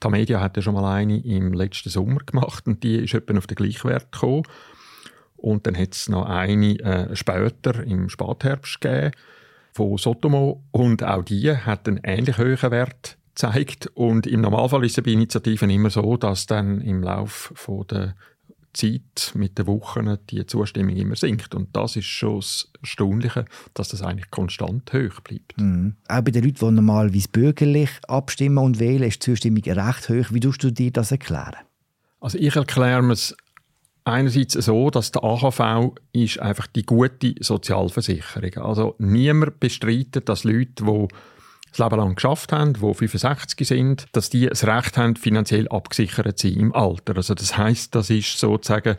Die 0.01 0.09
Media 0.11 0.41
hat 0.41 0.57
ja 0.57 0.63
schon 0.63 0.75
mal 0.75 0.95
eine 0.95 1.19
im 1.19 1.55
letzten 1.55 1.91
Sommer 1.91 2.21
gemacht 2.21 2.69
und 2.69 2.85
die 2.85 2.99
ist 2.99 3.15
etwa 3.15 3.37
auf 3.37 3.49
den 3.49 3.57
Gleichwert 3.57 4.13
gekommen. 4.13 4.45
Und 5.41 5.67
dann 5.67 5.77
hat 5.77 5.95
es 5.95 6.09
noch 6.09 6.27
eine 6.27 6.79
äh, 6.81 7.17
später 7.17 7.83
im 7.83 8.09
Spätherbst 8.09 8.81
gegeben 8.81 9.13
von 9.73 9.97
Sotomo 9.97 10.63
und 10.73 11.03
auch 11.03 11.25
die 11.25 11.51
hat 11.57 11.89
einen 11.89 12.01
ähnlich 12.03 12.39
hohen 12.39 12.71
Wert 12.71 13.17
gezeigt. 13.35 13.87
Und 13.95 14.27
im 14.27 14.43
Normalfall 14.43 14.85
ist 14.85 14.99
es 14.99 15.05
bei 15.05 15.13
Initiativen 15.13 15.71
immer 15.71 15.91
so, 15.91 16.17
dass 16.17 16.47
dann 16.47 16.81
im 16.81 17.03
Laufe 17.03 17.55
der 17.91 18.15
Zeit 18.73 19.33
mit 19.35 19.59
den 19.59 19.67
Wochen 19.67 20.17
die 20.29 20.47
Zustimmung 20.47 20.95
immer 20.95 21.17
sinkt. 21.17 21.55
Und 21.55 21.75
das 21.75 21.97
ist 21.97 22.07
schon 22.07 22.37
das 22.37 22.71
Erstaunliche, 22.81 23.45
dass 23.75 23.89
das 23.89 24.03
eigentlich 24.03 24.31
konstant 24.31 24.93
hoch 24.93 25.21
bleibt. 25.21 25.59
Mhm. 25.59 25.97
Auch 26.09 26.21
bei 26.21 26.31
den 26.31 26.45
Leuten, 26.45 26.69
die 26.69 26.75
normalerweise 26.75 27.29
bürgerlich 27.29 27.91
abstimmen 28.07 28.59
und 28.59 28.79
wählen, 28.79 29.05
ist 29.05 29.27
die 29.27 29.33
Zustimmung 29.33 29.63
recht 29.65 30.09
hoch. 30.09 30.27
Wie 30.31 30.41
tust 30.41 30.63
du 30.63 30.71
dir 30.71 30.91
das 30.91 31.11
erklären? 31.11 31.57
Also 32.21 32.39
ich 32.39 32.55
erkläre 32.55 33.03
mir 33.03 33.15
es 33.15 33.35
einerseits 34.05 34.55
so, 34.55 34.91
dass 34.91 35.13
der 35.13 35.25
AHV 35.25 35.93
ist 36.13 36.41
einfach 36.41 36.67
die 36.67 36.85
gute 36.85 37.35
Sozialversicherung. 37.41 38.65
Also 38.65 38.95
niemand 38.99 39.61
bestreitet, 39.61 40.29
dass 40.29 40.45
Leute, 40.45 40.85
die 40.85 41.09
das 41.71 41.79
Leben 41.79 41.97
lang 41.97 42.15
geschafft 42.17 42.53
haben, 42.53 42.75
die 42.75 42.95
65 42.95 43.67
sind, 43.67 44.07
dass 44.13 44.31
die 44.31 44.47
das 44.47 44.67
Recht 44.67 44.97
haben, 44.97 45.17
finanziell 45.17 45.69
abgesichert 45.69 46.39
zu 46.39 46.49
sein 46.49 46.59
im 46.59 46.75
Alter. 46.75 47.17
Also 47.17 47.35
das 47.35 47.57
heißt, 47.57 47.95
das 47.95 48.11
ist 48.11 48.39
sozusagen 48.39 48.97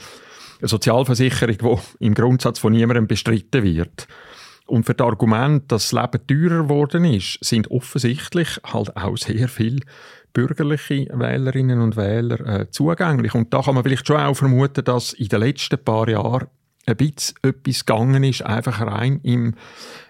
eine 0.59 0.67
Sozialversicherung, 0.67 1.57
die 1.99 2.05
im 2.05 2.13
Grundsatz 2.13 2.59
von 2.59 2.73
niemandem 2.73 3.07
bestritten 3.07 3.63
wird. 3.63 4.07
Und 4.67 4.85
für 4.85 4.93
das 4.93 5.05
Argument, 5.05 5.69
dass 5.69 5.89
das 5.89 5.91
Leben 5.91 6.27
teurer 6.27 6.63
geworden 6.63 7.03
ist, 7.03 7.43
sind 7.43 7.69
offensichtlich 7.71 8.57
halt 8.63 8.95
auch 8.95 9.17
sehr 9.17 9.49
viele 9.49 9.81
bürgerliche 10.33 11.07
Wählerinnen 11.11 11.81
und 11.81 11.97
Wähler 11.97 12.39
äh, 12.45 12.69
zugänglich. 12.69 13.33
Und 13.35 13.53
da 13.53 13.61
kann 13.61 13.75
man 13.75 13.83
vielleicht 13.83 14.07
schon 14.07 14.17
auch 14.17 14.35
vermuten, 14.35 14.83
dass 14.83 15.13
in 15.13 15.27
den 15.27 15.41
letzten 15.41 15.83
paar 15.83 16.07
Jahren 16.07 16.47
ein 16.85 16.97
bisschen 16.97 17.37
etwas 17.43 17.85
gegangen 17.85 18.23
ist, 18.23 18.43
einfach 18.43 18.81
rein 18.81 19.19
im 19.23 19.55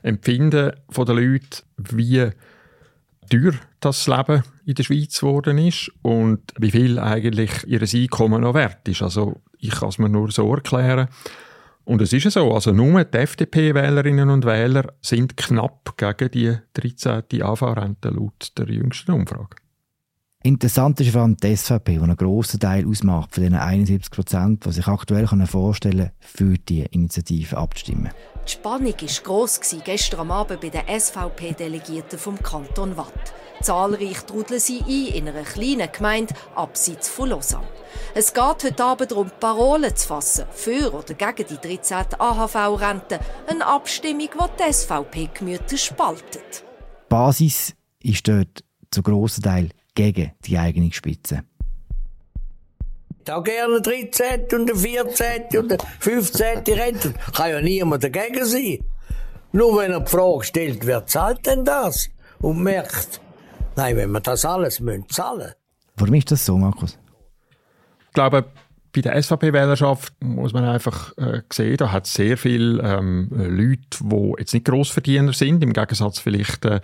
Empfinden 0.04 0.72
der 0.96 1.16
Leute, 1.16 1.64
wie 1.78 2.30
teuer 3.30 3.54
das 3.80 4.08
Leben 4.08 4.44
in 4.66 4.76
der 4.76 4.84
Schweiz 4.84 5.20
geworden 5.20 5.58
ist 5.58 5.92
und 6.02 6.54
wie 6.58 6.72
viel 6.72 7.00
eigentlich 7.00 7.52
ihr 7.68 7.82
Einkommen 7.82 8.42
noch 8.42 8.54
wert 8.54 8.88
ist. 8.88 9.02
Also 9.02 9.42
ich 9.58 9.72
kann 9.72 9.90
es 9.90 9.98
mir 9.98 10.10
nur 10.10 10.32
so 10.32 10.54
erklären. 10.54 11.08
Und 11.84 12.02
es 12.02 12.14
ist 12.14 12.26
ja 12.26 12.32
so, 12.32 12.54
also 12.54 12.72
nur 12.72 13.04
die 13.04 13.18
FDP-Wählerinnen 13.18 14.30
und 14.30 14.46
Wähler 14.46 14.94
sind 15.02 15.36
knapp 15.36 15.98
gegen 15.98 16.32
die 16.32 16.58
13. 16.74 17.42
AV-Rente 17.42 18.10
laut 18.10 18.52
der 18.58 18.70
jüngsten 18.70 19.14
Umfrage. 19.14 19.56
Interessant 20.44 21.00
ist 21.00 21.12
vor 21.12 21.22
allem 21.22 21.38
die 21.38 21.56
SVP, 21.56 21.98
die 21.98 22.00
einen 22.00 22.16
grossen 22.16 22.60
Teil 22.60 22.88
ausmacht 22.88 23.36
von 23.36 23.44
den 23.44 23.54
71 23.54 24.10
Prozent, 24.10 24.66
die 24.66 24.72
sich 24.72 24.88
aktuell 24.88 25.28
vorstellen 25.28 25.98
können, 25.98 26.12
für 26.20 26.58
die 26.58 26.82
Initiative 26.82 27.58
abzustimmen. 27.58 28.12
Die 28.48 28.52
Spannung 28.52 28.94
war 28.94 29.24
gross 29.24 29.60
gestern 29.84 30.32
Abend 30.32 30.62
bei 30.62 30.70
den 30.70 30.82
SVP-Delegierten 30.88 32.18
vom 32.18 32.42
Kanton 32.42 32.98
Watt. 32.98 33.34
Zahlreich 33.62 34.26
trudeln 34.26 34.60
sie 34.60 34.82
ein 34.82 35.14
in 35.14 35.30
einer 35.30 35.44
kleinen 35.44 35.92
Gemeinde 35.92 36.34
abseits 36.56 37.08
von 37.08 37.30
Lausanne. 37.30 37.68
Es 38.16 38.34
geht 38.34 38.64
heute 38.64 38.84
Abend 38.84 39.12
darum, 39.12 39.30
Parolen 39.40 39.96
zu 39.96 40.08
fassen, 40.08 40.46
für 40.52 40.92
oder 40.92 41.14
gegen 41.14 41.50
die 41.50 41.78
13. 41.78 42.20
AHV-Rente. 42.20 43.20
Eine 43.46 43.68
Abstimmung, 43.68 44.30
die 44.34 44.64
die 44.64 44.74
SVP-Gemüter 44.74 45.78
spaltet. 45.78 46.64
Die 46.64 47.10
Basis 47.10 47.76
ist 48.02 48.28
dort 48.28 48.64
zu 48.90 49.04
grossen 49.04 49.44
Teil 49.44 49.70
gegen 49.96 50.32
die 50.46 50.58
eigene 50.58 50.92
Spitze. 50.92 51.44
Da 53.26 53.40
gerne 53.40 53.82
13. 53.82 54.48
und 54.54 54.76
14. 54.76 55.60
und 55.60 55.78
15. 56.00 56.60
Rente. 56.68 57.14
Kann 57.36 57.52
ja 57.52 57.62
niemand 57.62 58.04
dagegen 58.04 58.46
sein. 58.46 58.80
Nur 59.52 59.78
wenn 59.78 59.92
er 59.92 60.00
die 60.00 60.12
Frage 60.12 60.44
stellt, 60.44 60.86
wer 60.88 61.06
zahlt 61.06 61.46
denn 61.46 61.66
das? 61.66 62.10
Und 62.40 62.64
merkt, 62.64 63.22
nein, 63.76 63.98
wenn 63.98 64.12
wir 64.12 64.22
das 64.22 64.46
alles 64.46 64.80
müssen 64.80 65.08
zahlen. 65.10 65.54
Warum 65.98 66.14
ist 66.16 66.32
das 66.32 66.46
so, 66.46 66.58
Markus? 66.58 66.98
Ich 68.08 68.14
glaube, 68.14 68.46
bei 68.94 69.02
der 69.02 69.22
SVP-Wählerschaft 69.22 70.14
muss 70.22 70.54
man 70.54 70.66
einfach 70.66 71.16
äh, 71.18 71.42
sehen, 71.52 71.78
da 71.78 71.92
hat 71.92 72.08
es 72.08 72.14
sehr 72.14 72.38
viele 72.38 72.82
ähm, 72.82 73.30
Leute, 73.32 74.00
die 74.02 74.34
jetzt 74.40 74.54
nicht 74.54 74.66
Grossverdiener 74.66 75.34
sind, 75.34 75.64
im 75.64 75.74
Gegensatz 75.74 76.20
vielleicht 76.20 76.66
äh, 76.66 76.82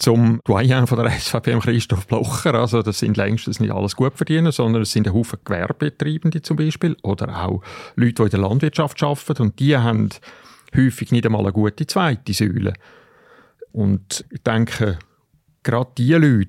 zum 0.00 0.40
Doyen 0.44 0.86
von 0.86 0.98
der 0.98 1.10
SVP, 1.10 1.58
Christoph 1.60 2.06
Blocher. 2.06 2.54
Also 2.54 2.82
das 2.82 2.98
sind 2.98 3.16
längstens 3.16 3.60
nicht 3.60 3.70
alles 3.70 3.94
Gutverdiener, 3.96 4.50
sondern 4.50 4.82
es 4.82 4.92
sind 4.92 5.06
ein 5.06 5.14
Haufen 5.14 5.38
Gewerbetreibende 5.44 6.42
zum 6.42 6.56
Beispiel 6.56 6.96
oder 7.02 7.44
auch 7.44 7.62
Leute, 7.96 8.14
die 8.14 8.22
in 8.22 8.30
der 8.30 8.40
Landwirtschaft 8.40 9.02
arbeiten 9.02 9.42
und 9.42 9.60
die 9.60 9.76
haben 9.76 10.08
häufig 10.74 11.12
nicht 11.12 11.26
einmal 11.26 11.42
eine 11.42 11.52
gute 11.52 11.86
zweite 11.86 12.32
Säule. 12.32 12.72
Und 13.72 14.24
ich 14.30 14.42
denke, 14.42 14.98
gerade 15.62 15.90
die 15.98 16.14
Leute, 16.14 16.48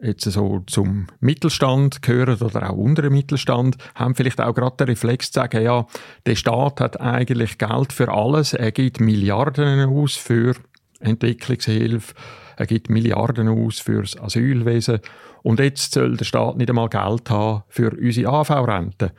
die 0.00 0.06
jetzt 0.06 0.24
so 0.24 0.62
zum 0.66 1.08
Mittelstand 1.20 2.00
gehören 2.02 2.40
oder 2.40 2.70
auch 2.70 2.76
unter 2.76 3.02
dem 3.02 3.12
Mittelstand, 3.12 3.76
haben 3.94 4.14
vielleicht 4.14 4.40
auch 4.40 4.54
gerade 4.54 4.76
den 4.76 4.88
Reflex 4.88 5.30
zu 5.30 5.40
sagen, 5.40 5.62
ja, 5.62 5.86
der 6.24 6.36
Staat 6.36 6.80
hat 6.80 7.00
eigentlich 7.00 7.58
Geld 7.58 7.92
für 7.92 8.08
alles, 8.10 8.54
er 8.54 8.72
gibt 8.72 9.00
Milliarden 9.00 9.88
aus 9.88 10.16
für 10.16 10.54
Entwicklungshilfe, 11.00 12.14
er 12.58 12.66
gibt 12.66 12.90
Milliarden 12.90 13.48
aus 13.48 13.78
für 13.78 14.02
das 14.02 14.18
Asylwesen 14.18 14.98
und 15.42 15.60
jetzt 15.60 15.92
soll 15.92 16.16
der 16.16 16.24
Staat 16.24 16.56
nicht 16.56 16.68
einmal 16.68 16.88
Geld 16.88 17.30
haben 17.30 17.62
für 17.68 17.92
unsere 17.92 18.32
AV-Rente. 18.32 19.12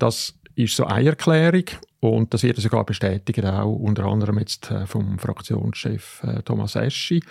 Das 0.00 0.34
ist 0.56 0.74
so 0.74 0.84
eine 0.84 1.10
Erklärung 1.10 1.64
und 2.00 2.34
das 2.34 2.42
wird 2.42 2.56
sogar 2.56 2.84
bestätigt 2.84 3.44
auch 3.44 3.72
unter 3.72 4.06
anderem 4.06 4.40
jetzt 4.40 4.68
äh, 4.72 4.84
vom 4.86 5.20
Fraktionschef 5.20 6.24
äh, 6.24 6.42
Thomas 6.42 6.74
Eschi. 6.74 7.22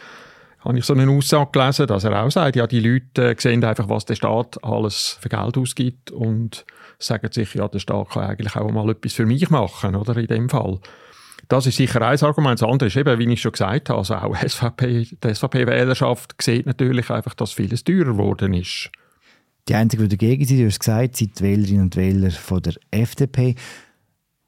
Habe 0.61 0.77
ich 0.77 0.85
so 0.85 0.93
eine 0.93 1.09
Aussage 1.09 1.51
gelesen, 1.51 1.87
dass 1.87 2.05
er 2.05 2.23
auch 2.23 2.31
sagt, 2.31 2.55
ja, 2.55 2.65
die 2.65 2.79
Leute 2.79 3.31
äh, 3.31 3.35
sehen 3.37 3.61
einfach, 3.65 3.89
was 3.89 4.05
der 4.05 4.15
Staat 4.15 4.63
alles 4.63 5.17
für 5.19 5.27
Geld 5.27 5.57
ausgibt 5.57 6.11
und 6.11 6.65
sagen 6.97 7.29
sich, 7.29 7.53
ja, 7.55 7.67
der 7.67 7.79
Staat 7.79 8.11
kann 8.11 8.23
eigentlich 8.23 8.55
auch 8.55 8.71
mal 8.71 8.89
etwas 8.89 9.13
für 9.13 9.25
mich 9.25 9.49
machen, 9.49 9.95
oder 9.97 10.15
in 10.15 10.27
dem 10.27 10.49
Fall. 10.49 10.79
Das 11.47 11.67
ist 11.67 11.75
sicher 11.75 12.01
ein 12.01 12.19
Argument. 12.19 12.61
Das 12.61 12.69
andere 12.69 12.87
ist 12.87 12.95
eben, 12.95 13.19
wie 13.19 13.31
ich 13.31 13.41
schon 13.41 13.51
gesagt 13.51 13.89
habe, 13.89 13.99
also 13.99 14.15
auch 14.15 14.35
SVP, 14.35 15.07
die 15.23 15.33
SVP-Wählerschaft 15.33 16.35
sieht 16.41 16.65
natürlich 16.65 17.09
einfach, 17.09 17.33
dass 17.33 17.51
vieles 17.51 17.83
teurer 17.83 18.13
geworden 18.13 18.53
ist. 18.53 18.89
Die 19.67 19.75
Einzigen, 19.75 20.07
die 20.07 20.17
dagegen 20.17 20.45
sind, 20.45 20.59
du 20.59 20.65
hast 20.65 20.79
gesagt, 20.79 21.17
sind 21.17 21.39
die 21.39 21.43
Wählerinnen 21.43 21.83
und 21.83 21.95
Wähler 21.95 22.31
von 22.31 22.61
der 22.61 22.73
FDP. 22.89 23.55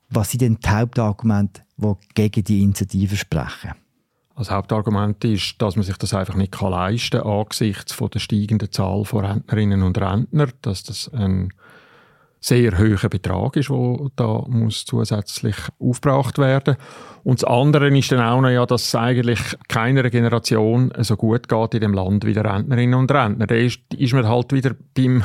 Was 0.10 0.32
sind 0.32 0.42
denn 0.42 0.58
die 0.64 0.70
Hauptargumente, 0.70 1.62
die 1.78 1.94
gegen 2.16 2.44
die 2.44 2.64
Initiative 2.64 3.16
sprechen? 3.16 3.74
Das 4.36 4.50
Hauptargument 4.50 5.24
ist, 5.26 5.62
dass 5.62 5.76
man 5.76 5.84
sich 5.84 5.98
das 5.98 6.14
einfach 6.14 6.36
nicht 6.36 6.60
leisten 6.60 7.22
kann 7.22 7.32
angesichts 7.32 7.94
von 7.94 8.10
der 8.10 8.20
steigenden 8.20 8.72
Zahl 8.72 9.06
von 9.06 9.26
Rentnerinnen 9.26 9.84
und 9.84 10.00
Rentner, 10.00 10.48
dass 10.62 10.82
das 10.84 11.12
ein 11.14 11.54
sehr 12.44 12.78
hoher 12.78 13.10
Betrag 13.10 13.56
ist, 13.56 13.70
der 13.70 13.98
da 14.18 14.44
muss 14.48 14.84
zusätzlich 14.84 15.56
aufgebracht 15.80 16.38
werden 16.38 16.76
Und 17.24 17.42
das 17.42 17.50
andere 17.50 17.98
ist 17.98 18.12
dann 18.12 18.20
auch 18.20 18.42
noch, 18.42 18.50
ja, 18.50 18.66
dass 18.66 18.88
es 18.88 18.96
eigentlich 18.96 19.40
keiner 19.70 20.10
Generation 20.10 20.92
so 21.00 21.16
gut 21.16 21.48
geht 21.48 21.74
in 21.76 21.82
dem 21.82 21.94
Land 21.94 22.26
wie 22.26 22.34
der 22.34 22.44
Rentnerinnen 22.44 23.00
und 23.00 23.12
Rentner. 23.12 23.48
Da 23.48 23.56
ist, 23.56 23.80
ist 23.96 24.14
man 24.14 24.28
halt 24.28 24.52
wieder 24.52 24.76
beim 24.94 25.24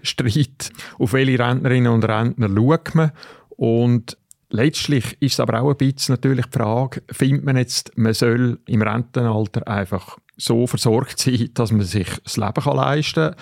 Streit, 0.00 0.70
auf 0.98 1.12
welche 1.12 1.38
Rentnerinnen 1.38 1.92
und 1.92 2.08
Rentner 2.08 2.48
schaut 2.48 2.94
man. 2.94 3.12
Und 3.50 4.16
letztlich 4.48 5.20
ist 5.20 5.34
es 5.34 5.40
aber 5.40 5.60
auch 5.60 5.70
ein 5.70 5.76
bisschen 5.76 6.14
natürlich 6.14 6.46
die 6.46 6.58
Frage, 6.58 7.02
findet 7.10 7.44
man 7.44 7.58
jetzt, 7.58 7.92
man 7.96 8.14
soll 8.14 8.58
im 8.66 8.80
Rentenalter 8.80 9.68
einfach 9.68 10.16
so 10.38 10.66
versorgt 10.66 11.18
sein, 11.18 11.50
dass 11.52 11.72
man 11.72 11.82
sich 11.82 12.08
das 12.24 12.38
Leben 12.38 12.74
leisten 12.74 13.34
kann 13.34 13.36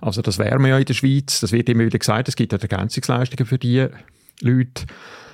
also 0.00 0.22
das 0.22 0.38
wäre 0.38 0.58
man 0.58 0.70
ja 0.70 0.78
in 0.78 0.84
der 0.84 0.94
Schweiz. 0.94 1.40
Das 1.40 1.52
wird 1.52 1.68
immer 1.68 1.84
wieder 1.84 1.98
gesagt, 1.98 2.28
es 2.28 2.36
gibt 2.36 2.52
ja 2.52 2.58
Ergänzungsleistungen 2.58 3.46
für 3.46 3.58
die 3.58 3.86
Leute, 4.40 4.86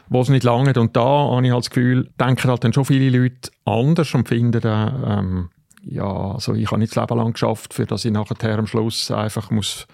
die 0.09 0.19
es 0.19 0.29
nicht 0.29 0.45
lange. 0.45 0.73
Und 0.75 0.97
da 0.97 1.05
habe 1.05 1.45
ich 1.45 1.53
halt 1.53 1.65
das 1.65 1.71
Gefühl, 1.71 2.11
denken 2.19 2.49
halt 2.49 2.65
dann 2.65 2.73
schon 2.73 2.85
viele 2.85 3.17
Leute 3.17 3.51
anders 3.65 4.15
und 4.15 4.29
finden 4.29 4.61
ähm, 4.65 5.51
ja, 5.87 6.33
also 6.33 6.55
ich 6.55 6.67
habe 6.67 6.79
nicht 6.79 6.97
das 6.97 7.03
Leben 7.03 7.19
lang 7.19 7.33
geschafft, 7.33 7.75
für 7.75 7.87
das 7.87 8.05
ich 8.05 8.13
nachher 8.13 8.59
am 8.59 8.67
Schluss 8.67 9.11
einfach 9.11 9.51
muss 9.51 9.87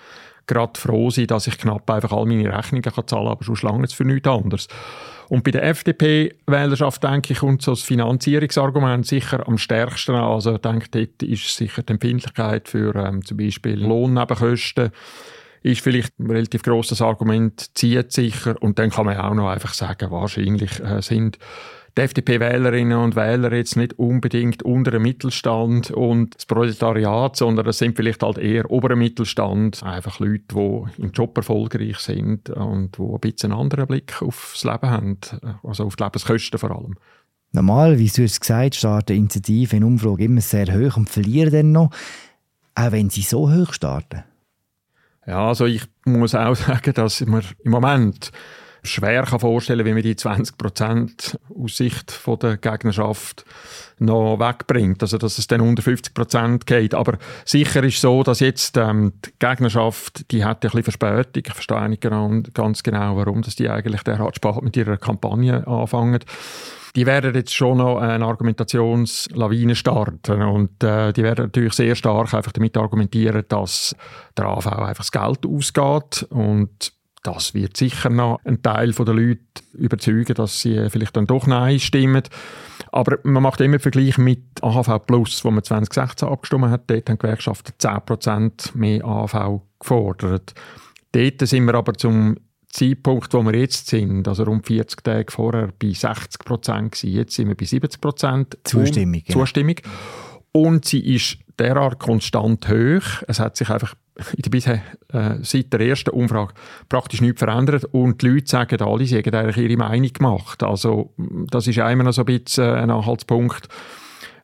gerade 0.46 0.78
froh 0.78 1.10
sein, 1.10 1.26
dass 1.26 1.46
ich 1.46 1.58
knapp 1.58 1.88
einfach 1.90 2.12
all 2.12 2.26
meine 2.26 2.56
Rechnungen 2.56 2.82
kann 2.82 3.06
zahlen 3.06 3.24
kann, 3.24 3.32
aber 3.32 3.44
sonst 3.44 3.62
lange 3.62 3.84
es 3.84 3.92
für 3.92 4.04
nichts 4.04 4.28
anderes. 4.28 4.68
Und 5.30 5.44
bei 5.44 5.52
der 5.52 5.62
FDP-Wählerschaft, 5.62 7.04
denke 7.04 7.32
ich, 7.32 7.38
kommt 7.38 7.62
so 7.62 7.70
das 7.70 7.82
Finanzierungsargument 7.82 9.06
sicher 9.06 9.46
am 9.46 9.58
stärksten 9.58 10.16
an. 10.16 10.24
Also 10.24 10.54
ich 10.56 10.60
denke, 10.60 10.88
dort 10.90 11.22
ist 11.22 11.56
sicher 11.56 11.84
die 11.84 11.92
Empfindlichkeit 11.92 12.68
für 12.68 12.96
ähm, 12.96 13.24
zum 13.24 13.36
Beispiel 13.36 13.78
Lohnnebenkosten 13.78 14.90
ist 15.62 15.82
vielleicht 15.82 16.18
ein 16.18 16.30
relativ 16.30 16.64
grosses 16.64 17.00
Argument, 17.00 17.76
zieht 17.76 18.10
sicher. 18.10 18.60
Und 18.60 18.80
dann 18.80 18.90
kann 18.90 19.06
man 19.06 19.18
auch 19.18 19.34
noch 19.34 19.48
einfach 19.48 19.72
sagen, 19.72 20.10
wahrscheinlich 20.10 20.80
äh, 20.80 21.00
sind 21.00 21.38
die 21.96 22.02
FDP-Wählerinnen 22.02 22.98
und 22.98 23.16
Wähler 23.16 23.52
jetzt 23.52 23.76
nicht 23.76 23.98
unbedingt 23.98 24.62
unter 24.62 24.90
dem 24.90 25.02
Mittelstand 25.02 25.90
und 25.90 26.36
das 26.36 26.46
Proletariat, 26.46 27.36
sondern 27.36 27.64
das 27.64 27.78
sind 27.78 27.96
vielleicht 27.96 28.22
halt 28.22 28.38
eher 28.38 28.70
oberer 28.70 28.96
Mittelstand, 28.96 29.82
einfach 29.82 30.20
Leute, 30.20 30.44
die 30.52 31.02
im 31.02 31.12
Job 31.12 31.36
erfolgreich 31.36 31.98
sind 31.98 32.50
und 32.50 32.96
die 32.96 33.02
ein 33.02 33.20
bisschen 33.20 33.52
einen 33.52 33.60
anderen 33.60 33.86
Blick 33.86 34.22
aufs 34.22 34.64
Leben 34.64 34.90
haben, 34.90 35.18
also 35.62 35.84
auf 35.84 35.96
die 35.96 36.04
Lebenskosten 36.04 36.58
vor 36.58 36.70
allem. 36.70 36.94
Normal, 37.52 37.98
wie 37.98 38.08
du 38.08 38.22
es 38.22 38.38
gesagt 38.38 38.74
hast, 38.74 38.78
starten 38.78 39.16
Initiativen 39.16 39.78
in 39.78 39.84
Umfrage 39.84 40.24
immer 40.24 40.40
sehr 40.40 40.72
hoch 40.72 40.96
und 40.96 41.10
verlieren 41.10 41.52
dann 41.52 41.72
noch, 41.72 41.90
auch 42.76 42.92
wenn 42.92 43.10
sie 43.10 43.22
so 43.22 43.52
hoch 43.52 43.72
starten. 43.72 44.22
Ja, 45.26 45.48
also 45.48 45.66
ich 45.66 45.82
muss 46.04 46.34
auch 46.34 46.54
sagen, 46.56 46.94
dass 46.94 47.20
man 47.26 47.42
im 47.64 47.72
Moment 47.72 48.30
schwer 48.82 49.24
kann 49.24 49.40
vorstellen 49.40 49.84
wie 49.84 49.92
man 49.92 50.02
die 50.02 50.16
20 50.16 50.58
Prozent 50.58 51.38
aus 51.54 51.76
Sicht 51.76 52.10
von 52.10 52.38
der 52.38 52.56
Gegnerschaft 52.56 53.44
noch 53.98 54.38
wegbringt. 54.38 55.02
Also, 55.02 55.18
dass 55.18 55.38
es 55.38 55.46
dann 55.46 55.60
unter 55.60 55.82
50 55.82 56.14
Prozent 56.14 56.66
geht. 56.66 56.94
Aber 56.94 57.18
sicher 57.44 57.82
ist 57.84 58.00
so, 58.00 58.22
dass 58.22 58.40
jetzt 58.40 58.76
ähm, 58.76 59.12
die 59.24 59.32
Gegnerschaft, 59.38 60.30
die 60.30 60.44
hat 60.44 60.64
ein 60.64 60.70
bisschen 60.70 60.84
Verspätung. 60.84 61.42
Ich 61.46 61.52
verstehe 61.52 61.88
nicht 61.88 62.02
genau, 62.02 62.30
ganz 62.54 62.82
genau, 62.82 63.16
warum 63.16 63.42
dass 63.42 63.56
die 63.56 63.68
eigentlich 63.68 64.02
derart 64.02 64.36
spät 64.36 64.62
mit 64.62 64.76
ihrer 64.76 64.96
Kampagne 64.96 65.66
anfangen 65.66 66.20
die 66.96 67.06
werden 67.06 67.34
jetzt 67.34 67.54
schon 67.54 67.78
noch 67.78 67.98
eine 67.98 68.24
Argumentationslawine 68.24 69.74
starten 69.74 70.42
und 70.42 70.82
äh, 70.82 71.12
die 71.12 71.22
werden 71.22 71.46
natürlich 71.46 71.74
sehr 71.74 71.94
stark 71.94 72.34
einfach 72.34 72.52
damit 72.52 72.76
argumentieren, 72.76 73.44
dass 73.48 73.94
der 74.36 74.46
AV 74.46 74.66
einfach 74.66 75.04
das 75.08 75.12
Geld 75.12 75.46
ausgeht 75.46 76.26
und 76.30 76.92
das 77.22 77.54
wird 77.54 77.76
sicher 77.76 78.08
noch 78.08 78.40
einen 78.44 78.62
Teil 78.62 78.92
der 78.92 79.14
Leute 79.14 79.40
überzeugen, 79.74 80.34
dass 80.34 80.60
sie 80.60 80.88
vielleicht 80.88 81.16
dann 81.16 81.26
doch 81.26 81.46
Nein 81.46 81.78
stimmen. 81.78 82.22
Aber 82.92 83.18
man 83.22 83.42
macht 83.42 83.60
immer 83.60 83.78
Vergleich 83.78 84.18
mit 84.18 84.42
AHV 84.62 85.06
Plus, 85.06 85.44
wo 85.44 85.50
man 85.50 85.62
2016 85.62 86.28
abgestimmt 86.28 86.66
hat. 86.66 86.88
Dort 86.88 87.08
haben 87.08 87.18
Gewerkschaften 87.18 87.72
10% 87.78 88.76
mehr 88.76 89.04
AHV 89.04 89.60
gefordert. 89.78 90.54
Dort 91.12 91.46
sind 91.46 91.66
wir 91.66 91.74
aber 91.74 91.94
zum 91.94 92.36
Zeitpunkt, 92.70 93.34
wo 93.34 93.42
wir 93.42 93.58
jetzt 93.58 93.88
sind, 93.88 94.26
also 94.28 94.44
rund 94.44 94.66
40 94.66 95.02
Tage 95.02 95.30
vorher, 95.30 95.70
bei 95.78 95.90
60 95.90 96.44
Prozent 96.44 97.02
Jetzt 97.02 97.34
sind 97.34 97.48
wir 97.48 97.56
bei 97.56 97.64
70 97.64 98.00
Prozent. 98.00 98.58
Zustimmung. 98.64 99.22
Ja. 99.26 99.34
Zustimmung. 99.34 99.76
Und 100.52 100.84
sie 100.84 101.14
ist 101.14 101.38
derart 101.58 101.98
konstant 101.98 102.68
hoch. 102.68 103.22
Es 103.26 103.38
hat 103.40 103.56
sich 103.56 103.70
einfach 103.70 103.94
in 104.36 104.42
der 104.42 104.50
bisher, 104.50 104.82
äh, 105.12 105.36
seit 105.42 105.72
der 105.72 105.80
ersten 105.80 106.10
Umfrage 106.10 106.54
praktisch 106.88 107.20
nichts 107.20 107.38
verändert 107.38 107.84
und 107.86 108.22
die 108.22 108.28
Leute 108.28 108.46
sagen 108.48 108.82
alle, 108.82 109.06
sie 109.06 109.18
haben 109.18 109.34
eigentlich 109.34 109.56
ihre 109.56 109.76
Meinung 109.76 110.12
gemacht. 110.12 110.62
Also 110.62 111.12
das 111.16 111.66
ist 111.66 111.78
immer 111.78 112.04
noch 112.04 112.12
so 112.12 112.22
ein 112.22 112.26
bisschen 112.26 112.64
äh, 112.64 112.78
ein 112.78 112.90
Anhaltspunkt, 112.90 113.68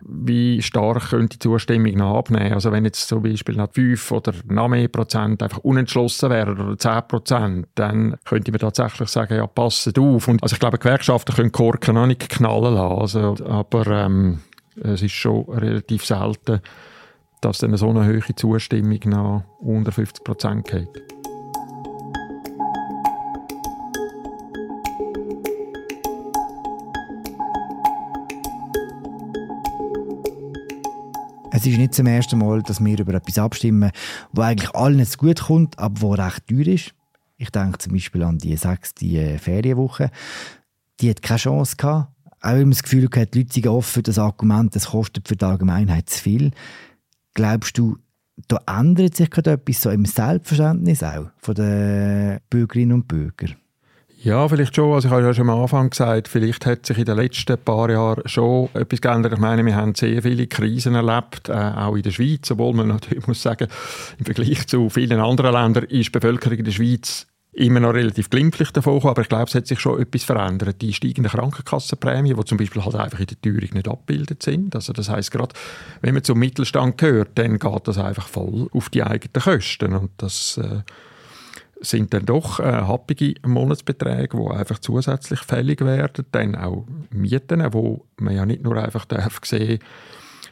wie 0.01 0.63
stark 0.63 1.11
könnte 1.11 1.39
die 1.39 1.39
Zustimmung 1.39 1.95
noch 1.95 2.19
abnehmen. 2.19 2.53
Also 2.53 2.71
wenn 2.71 2.85
jetzt 2.85 3.09
zum 3.09 3.23
Beispiel 3.23 3.57
noch 3.57 3.73
5 3.73 4.13
oder 4.13 4.33
noch 4.49 4.69
mehr 4.69 4.89
Prozent 4.89 5.43
einfach 5.43 5.59
unentschlossen 5.59 6.31
wären 6.31 6.61
oder 6.61 6.79
10 6.79 7.09
Prozent, 7.09 7.69
dann 7.75 8.17
könnte 8.25 8.53
man 8.53 8.61
tatsächlich 8.61 9.09
sagen, 9.09 9.37
ja, 9.37 9.47
passet 9.47 9.99
auf. 9.99 10.29
Und, 10.29 10.43
also 10.43 10.55
ich 10.55 10.61
glaube, 10.61 10.79
Gewerkschaften 10.79 11.35
können 11.35 11.53
Korken 11.53 11.95
noch 11.95 12.07
nicht 12.07 12.29
knallen 12.29 12.75
lassen, 12.75 13.19
also, 13.19 13.45
aber 13.47 13.87
ähm, 13.87 14.41
es 14.83 15.03
ist 15.03 15.13
schon 15.13 15.45
relativ 15.49 16.05
selten, 16.05 16.61
dass 17.47 17.59
dann 17.59 17.77
so 17.77 17.91
eine 17.91 18.05
hohe 18.05 18.35
Zustimmung 18.35 18.99
noch 19.05 19.45
unter 19.61 19.93
50 19.93 20.25
Prozent 20.25 20.67
geht. 20.67 20.89
Es 31.53 31.65
ist 31.65 31.79
nicht 31.79 31.95
zum 31.95 32.07
ersten 32.07 32.39
Mal, 32.41 32.63
dass 32.63 32.85
wir 32.85 32.99
über 32.99 33.15
etwas 33.15 33.39
abstimmen, 33.39 33.93
wo 34.33 34.43
eigentlich 34.43 34.75
allen 34.75 35.07
zu 35.07 35.17
gut 35.17 35.43
kommt, 35.43 35.79
aber 35.79 36.01
wo 36.01 36.15
recht 36.15 36.49
teuer 36.49 36.67
ist. 36.67 36.95
Ich 37.37 37.51
denke 37.51 37.79
zum 37.79 37.93
Beispiel 37.93 38.25
an 38.25 38.39
die 38.39 38.57
sechste 38.57 39.07
äh, 39.07 39.39
Ferienwoche. 39.39 40.11
Die 41.01 41.11
hat 41.11 41.23
keine 41.23 41.39
Chance 41.39 41.77
gehabt. 41.77 42.11
Auch 42.41 42.51
wenn 42.51 42.63
man 42.63 42.71
das 42.71 42.83
Gefühl 42.83 43.09
hat, 43.15 43.35
die 43.35 43.39
Leute 43.39 43.55
sind 43.55 43.67
offen 43.69 43.93
für 43.93 44.03
das 44.03 44.19
Argument, 44.19 44.75
das 44.75 44.87
kostet 44.87 45.29
für 45.29 45.37
die 45.37 45.45
Allgemeinheit 45.45 46.11
zu 46.11 46.21
viel. 46.21 46.51
Glaubst 47.37 47.77
du, 47.77 47.99
da 48.49 48.59
ändert 48.67 49.15
sich 49.15 49.29
gerade 49.31 49.53
etwas 49.53 49.83
so 49.83 49.91
im 49.91 50.07
Selbstverständnis 50.07 51.03
auch 51.03 51.27
von 51.37 51.55
den 51.55 52.39
Bürgerinnen 52.49 52.93
und 52.93 53.09
Bürgern? 53.09 53.57
Ja, 54.23 54.49
vielleicht 54.49 54.75
schon. 54.75 54.95
Also 54.95 55.09
ich 55.09 55.13
habe 55.13 55.23
ja 55.23 55.35
schon 55.35 55.51
am 55.51 55.61
Anfang 55.61 55.91
gesagt, 55.91 56.29
vielleicht 56.29 56.65
hat 56.65 56.87
sich 56.87 56.97
in 56.97 57.05
den 57.05 57.17
letzten 57.17 57.59
paar 57.59 57.91
Jahren 57.91 58.27
schon 58.27 58.71
etwas 58.73 59.03
geändert. 59.03 59.35
Ich 59.35 59.39
meine, 59.39 59.67
wir 59.67 59.77
haben 59.77 59.95
sehr 59.95 60.23
viele 60.23 60.47
Krisen 60.47 60.95
erlebt, 60.95 61.51
äh, 61.51 61.53
auch 61.53 61.95
in 61.95 62.03
der 62.03 62.11
Schweiz, 62.11 62.51
obwohl 62.51 62.73
man 62.73 62.89
natürlich 62.89 63.27
muss 63.27 63.43
sagen, 63.43 63.69
im 64.19 64.25
Vergleich 64.25 64.67
zu 64.67 64.89
vielen 64.89 65.21
anderen 65.21 65.53
Ländern 65.53 65.85
ist 65.85 66.07
die 66.07 66.19
Bevölkerung 66.19 66.57
in 66.57 66.65
der 66.65 66.73
Schweiz 66.73 67.27
immer 67.57 67.81
noch 67.81 67.95
relativ 67.95 68.29
glimpflich 68.29 68.71
davon 68.71 69.03
aber 69.03 69.23
ich 69.23 69.29
glaube, 69.29 69.45
es 69.45 69.55
hat 69.55 69.67
sich 69.67 69.81
schon 69.81 70.01
etwas 70.01 70.25
verändert. 70.25 70.83
Die 70.83 70.93
steigenden 70.93 71.33
Krankenkassenprämien, 71.33 72.37
die 72.37 72.45
zum 72.45 72.59
Beispiel 72.59 72.85
halt 72.85 72.95
einfach 72.95 73.19
in 73.19 73.27
der 73.27 73.41
Teuerung 73.41 73.71
nicht 73.73 73.89
abgebildet 73.89 74.43
sind. 74.43 74.75
Also 74.75 74.93
das 74.93 75.09
heißt 75.09 75.31
gerade, 75.31 75.55
wenn 76.03 76.15
man 76.15 76.23
zum 76.23 76.39
Mittelstand 76.39 76.99
gehört, 76.99 77.31
dann 77.37 77.59
geht 77.59 77.89
das 77.89 77.99
einfach 77.99 78.29
voll 78.29 78.69
auf 78.73 78.91
die 78.91 79.03
eigenen 79.03 79.43
Kosten 79.43 79.95
und 79.95 80.11
das 80.19 80.59
äh, 80.59 80.83
sind 81.81 82.13
dann 82.13 82.27
doch 82.27 82.61
äh, 82.61 82.65
happige 82.65 83.35
Monatsbeträge, 83.47 84.37
die 84.37 84.55
einfach 84.55 84.79
zusätzlich 84.79 85.41
fällig 85.41 85.81
werden. 85.81 86.27
Dann 86.33 86.57
auch 86.57 86.85
Mieten, 87.11 87.67
wo 87.73 88.05
man 88.19 88.35
ja 88.35 88.45
nicht 88.45 88.63
nur 88.63 88.77
einfach 88.77 89.07
darf 89.07 89.41
sehen 89.45 89.81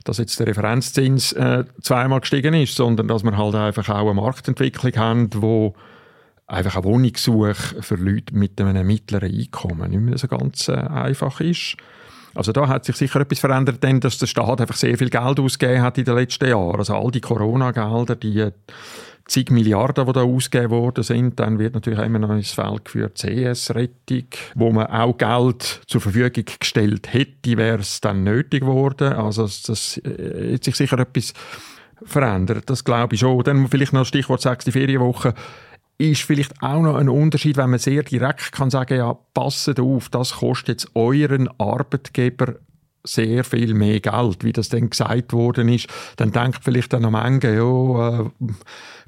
dass 0.07 0.19
jetzt 0.19 0.39
der 0.39 0.49
Referenzzins 0.49 1.33
äh, 1.33 1.65
zweimal 1.81 2.21
gestiegen 2.21 2.53
ist, 2.53 2.77
sondern 2.77 3.09
dass 3.09 3.25
wir 3.25 3.39
halt 3.39 3.55
einfach 3.55 3.89
auch 3.89 4.11
eine 4.11 4.13
Marktentwicklung 4.13 4.93
haben, 4.97 5.31
wo 5.33 5.75
einfach 6.47 6.77
eine 6.77 6.85
Wohnungssuche 6.85 7.83
für 7.83 7.97
Leute 7.97 8.35
mit 8.35 8.61
einem 8.61 8.87
mittleren 8.87 9.33
Einkommen 9.33 9.91
nicht 9.91 10.01
mehr 10.01 10.19
so 10.19 10.29
ganz 10.29 10.69
äh, 10.69 10.73
einfach 10.73 11.41
ist. 11.41 11.77
Also 12.35 12.53
da 12.53 12.67
hat 12.69 12.85
sich 12.85 12.97
sicher 12.97 13.21
etwas 13.21 13.39
verändert, 13.39 13.83
denn 13.83 14.01
dass 14.01 14.19
der 14.19 14.27
Staat 14.27 14.61
einfach 14.61 14.77
sehr 14.77 14.99
viel 14.99 15.09
Geld 15.09 15.39
ausgegeben 15.39 15.83
hat 15.83 15.99
in 15.99 16.05
den 16.05 16.17
letzten 16.17 16.49
Jahren. 16.49 16.79
Also 16.79 16.95
all 16.95 17.11
die 17.11 17.21
Corona-Gelder, 17.21 18.17
die 18.17 18.51
zig 19.27 19.51
Milliarden, 19.51 20.07
die 20.07 20.13
da 20.13 20.23
ausgegeben 20.23 20.71
worden 20.71 21.05
sind. 21.05 21.39
Dann 21.41 21.59
wird 21.59 21.75
natürlich 21.75 22.01
immer 22.01 22.19
noch 22.19 22.31
ins 22.31 22.53
Feld 22.53 22.85
geführt 22.85 23.19
CS-Rettung, 23.19 24.27
wo 24.55 24.73
man 24.73 24.87
auch 24.87 25.17
Geld 25.17 25.81
zur 25.87 26.01
Verfügung 26.01 26.45
gestellt 26.59 27.13
hätte, 27.13 27.57
wäre 27.57 27.79
es 27.79 28.01
dann 28.01 28.25
nötig 28.25 28.61
geworden. 28.61 29.13
Also 29.13 29.45
das 29.45 29.99
äh, 30.05 30.55
hat 30.55 30.65
sich 30.65 30.77
sicher 30.77 30.99
etwas 30.99 31.33
verändert, 32.05 32.69
das 32.69 32.85
glaube 32.85 33.15
ich 33.15 33.21
schon. 33.21 33.43
Dann 33.45 33.69
vielleicht 33.69 33.93
noch 33.93 34.05
Stichwort 34.05 34.43
sechste 34.43 34.73
Ferienwoche 34.73 35.35
ist 35.99 36.23
vielleicht 36.23 36.63
auch 36.63 36.83
noch 36.83 36.97
ein 36.97 37.09
Unterschied, 37.09 37.57
wenn 37.57 37.71
man 37.71 37.79
sehr 37.79 38.03
direkt 38.03 38.53
kann 38.53 38.71
sagen, 38.71 38.99
ja, 38.99 39.17
passet 39.33 39.79
auf, 39.81 40.09
das 40.09 40.37
kostet 40.37 40.69
jetzt 40.69 40.91
euren 40.95 41.49
Arbeitgeber 41.59 42.57
sehr 43.07 43.45
viel 43.45 43.75
mehr 43.75 44.01
Geld, 44.01 44.45
wie 44.45 44.53
das 44.53 44.71
dann 44.71 44.89
gesagt 44.89 45.35
worden 45.35 45.69
ist, 45.69 45.89
dann 46.17 46.33
denkt 46.33 46.61
vielleicht 46.63 46.95
dann 46.95 47.05
am 47.05 47.15
Ende, 47.15 47.55
ja, 47.55 48.21
äh, 48.21 48.31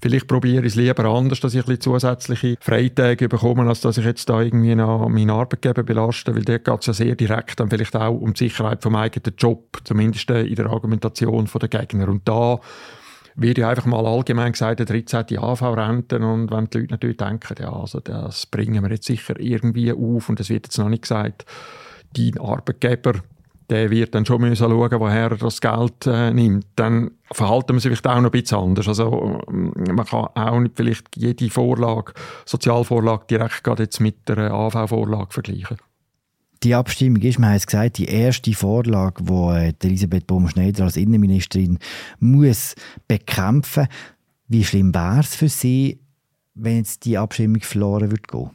vielleicht 0.02 0.28
probiere 0.28 0.66
ich 0.66 0.72
es 0.72 0.74
lieber 0.74 1.06
anders, 1.06 1.40
dass 1.40 1.54
ich 1.54 1.60
ein 1.60 1.66
bisschen 1.66 1.80
zusätzliche 1.80 2.56
Freitage 2.60 3.28
bekomme, 3.28 3.66
als 3.66 3.80
dass 3.80 3.96
ich 3.96 4.04
jetzt 4.04 4.28
da 4.28 4.42
irgendwie 4.42 4.74
noch 4.74 5.08
meinen 5.08 5.30
Arbeitgeber 5.30 5.82
belaste, 5.82 6.34
weil 6.34 6.44
dort 6.44 6.64
geht 6.66 6.80
es 6.80 6.86
ja 6.86 6.92
sehr 6.92 7.16
direkt 7.16 7.58
dann 7.58 7.70
vielleicht 7.70 7.96
auch 7.96 8.20
um 8.20 8.34
die 8.34 8.48
Sicherheit 8.48 8.82
vom 8.82 8.96
eigenen 8.96 9.34
Job, 9.38 9.78
zumindest 9.84 10.28
in 10.28 10.54
der 10.54 10.66
Argumentation 10.66 11.48
der 11.60 11.68
Gegner. 11.68 12.08
Und 12.08 12.28
da 12.28 12.60
wird 13.36 13.58
ja 13.58 13.68
einfach 13.68 13.86
mal 13.86 14.06
allgemein 14.06 14.52
gesagt, 14.52 14.80
der 14.80 14.86
13. 14.86 15.38
AV-Rente 15.38 16.18
und 16.18 16.50
wenn 16.50 16.70
die 16.70 16.78
Leute 16.78 16.92
natürlich 16.92 17.18
denken, 17.18 17.54
ja, 17.60 17.72
also 17.72 18.00
das 18.00 18.46
bringen 18.46 18.82
wir 18.82 18.90
jetzt 18.90 19.06
sicher 19.06 19.38
irgendwie 19.38 19.92
auf 19.92 20.28
und 20.28 20.40
es 20.40 20.48
wird 20.48 20.66
jetzt 20.66 20.78
noch 20.78 20.88
nicht 20.88 21.02
gesagt, 21.02 21.44
dein 22.14 22.38
Arbeitgeber 22.40 23.20
der 23.68 23.90
wird 23.90 24.14
dann 24.14 24.24
schon 24.24 24.40
müssen 24.40 24.56
schauen, 24.56 25.00
woher 25.00 25.30
er 25.30 25.36
das 25.36 25.60
Geld 25.60 26.06
äh, 26.06 26.32
nimmt. 26.32 26.66
Dann 26.76 27.10
verhalten 27.32 27.74
wir 27.74 27.80
sich 27.80 27.90
vielleicht 27.90 28.06
auch 28.06 28.20
noch 28.20 28.26
ein 28.26 28.30
bisschen 28.30 28.58
anders. 28.58 28.86
Also 28.88 29.40
man 29.48 30.06
kann 30.06 30.28
auch 30.34 30.60
nicht 30.60 30.76
vielleicht 30.76 31.16
jede 31.16 31.50
Vorlage, 31.50 32.12
Sozialvorlage 32.44 33.24
direkt 33.28 33.64
gerade 33.64 33.84
jetzt 33.84 34.00
mit 34.00 34.28
der 34.28 34.52
AV-Vorlage 34.52 35.32
vergleichen. 35.32 35.78
Die 36.62 36.74
Abstimmung 36.74 37.22
ist, 37.22 37.38
man 37.38 37.50
hat 37.50 37.58
es 37.58 37.66
gesagt, 37.66 37.98
die 37.98 38.06
erste 38.06 38.52
Vorlage, 38.52 39.22
die 39.22 39.32
äh, 39.32 39.72
Elisabeth 39.82 40.26
Baum-Schneider 40.26 40.84
als 40.84 40.96
Innenministerin 40.96 41.78
muss 42.18 42.74
bekämpfen. 43.06 43.88
Wie 44.48 44.64
schlimm 44.64 44.94
wäre 44.94 45.20
es 45.20 45.34
für 45.34 45.48
sie, 45.48 46.00
wenn 46.54 46.78
jetzt 46.78 47.04
die 47.04 47.18
Abstimmung 47.18 47.60
verloren 47.60 48.10
würde? 48.10 48.50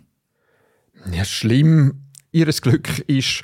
Ja, 1.12 1.26
schlimm. 1.26 2.06
Ihres 2.32 2.62
Glück 2.62 3.00
ist, 3.08 3.44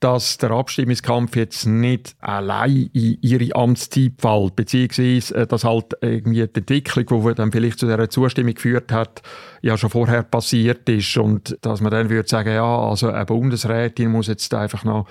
dass 0.00 0.36
der 0.36 0.50
Abstimmungskampf 0.50 1.36
jetzt 1.36 1.66
nicht 1.66 2.16
allein 2.20 2.90
in 2.92 3.18
ihre 3.22 3.54
Amtszeit 3.54 4.12
fällt, 4.18 4.56
beziehungsweise 4.56 5.34
äh, 5.34 5.46
dass 5.46 5.64
halt 5.64 5.94
irgendwie 6.02 6.46
die 6.46 6.60
Entwicklung, 6.60 7.26
die 7.26 7.34
dann 7.34 7.50
vielleicht 7.50 7.78
zu 7.78 7.86
dieser 7.86 8.10
Zustimmung 8.10 8.54
geführt 8.54 8.92
hat, 8.92 9.22
ja 9.62 9.78
schon 9.78 9.90
vorher 9.90 10.22
passiert 10.22 10.88
ist 10.88 11.16
und 11.16 11.56
dass 11.62 11.80
man 11.80 11.92
dann 11.92 12.10
würde 12.10 12.28
sagen, 12.28 12.52
ja, 12.52 12.78
also 12.78 13.08
eine 13.08 13.24
Bundesrätin 13.24 14.10
muss 14.10 14.26
jetzt 14.26 14.52
einfach 14.52 14.84
noch 14.84 15.06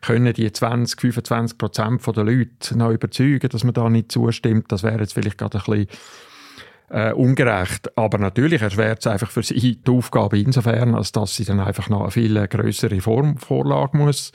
können 0.00 0.32
die 0.32 0.52
20, 0.52 1.00
25 1.00 1.58
Prozent 1.58 2.06
der 2.06 2.24
Leute 2.24 2.78
noch 2.78 2.92
überzeugen, 2.92 3.48
dass 3.48 3.64
man 3.64 3.74
da 3.74 3.90
nicht 3.90 4.12
zustimmt, 4.12 4.70
das 4.70 4.84
wäre 4.84 5.00
jetzt 5.00 5.14
vielleicht 5.14 5.38
gerade 5.38 5.58
ein 5.58 5.64
bisschen 5.64 5.88
äh, 6.90 7.12
ungerecht. 7.12 7.96
Aber 7.96 8.18
natürlich 8.18 8.62
erschwert 8.62 9.00
es 9.00 9.06
einfach 9.06 9.30
für 9.30 9.42
sie 9.42 9.76
die 9.76 9.90
Aufgabe 9.90 10.38
insofern, 10.38 10.94
als 10.94 11.12
dass 11.12 11.36
sie 11.36 11.44
dann 11.44 11.60
einfach 11.60 11.88
noch 11.88 12.02
eine 12.02 12.10
viel 12.10 12.46
größere 12.46 13.00
Formvorlage 13.00 13.96
muss 13.96 14.32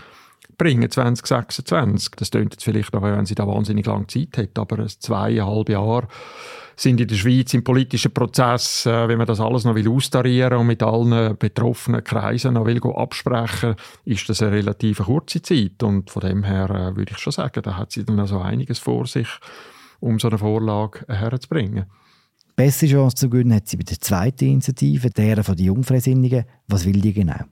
bringen, 0.58 0.90
2026. 0.90 2.12
Das 2.18 2.32
klingt 2.32 2.54
jetzt 2.54 2.64
vielleicht 2.64 2.94
noch, 2.94 3.02
wenn 3.02 3.26
sie 3.26 3.36
da 3.36 3.48
wahnsinnig 3.48 3.86
lange 3.86 4.08
Zeit 4.08 4.38
hat, 4.38 4.60
aber 4.60 4.86
zweieinhalb 4.88 5.70
Jahre 5.70 6.08
sind 6.76 7.00
in 7.00 7.08
der 7.08 7.16
Schweiz 7.16 7.54
im 7.54 7.64
politischen 7.64 8.14
Prozess, 8.14 8.86
äh, 8.86 9.08
wenn 9.08 9.18
man 9.18 9.28
das 9.28 9.40
alles 9.40 9.64
noch 9.64 9.76
will 9.76 9.90
austarieren 9.90 10.58
und 10.58 10.68
mit 10.68 10.82
allen 10.82 11.38
betroffenen 11.38 12.04
Kreisen 12.04 12.56
noch 12.56 12.66
will 12.66 12.82
absprechen, 12.96 13.76
ist 14.06 14.28
das 14.28 14.42
eine 14.42 14.54
relativ 14.54 15.00
kurze 15.00 15.42
Zeit 15.42 15.84
und 15.84 16.10
von 16.10 16.22
dem 16.22 16.44
her 16.44 16.70
äh, 16.70 16.96
würde 16.96 17.12
ich 17.12 17.20
schon 17.20 17.34
sagen, 17.34 17.62
da 17.62 17.78
hat 17.78 17.92
sie 17.92 18.04
dann 18.04 18.20
also 18.20 18.40
einiges 18.40 18.80
vor 18.80 19.06
sich, 19.06 19.28
um 20.00 20.20
so 20.20 20.30
eine 20.30 20.40
Vorlage 20.40 21.06
herzubringen. 21.08 21.86
Beste 22.56 22.88
Chance 22.88 23.16
zu 23.16 23.30
gewinnen 23.30 23.56
hat 23.56 23.68
sie 23.68 23.78
bei 23.78 23.84
der 23.84 24.00
zweiten 24.00 24.46
Initiative, 24.46 25.10
der 25.10 25.44
von 25.44 25.56
den 25.56 25.66
Jungfreisinnigen. 25.66 26.46
Was 26.68 26.86
will 26.86 27.02
die 27.02 27.14
genau? 27.14 27.46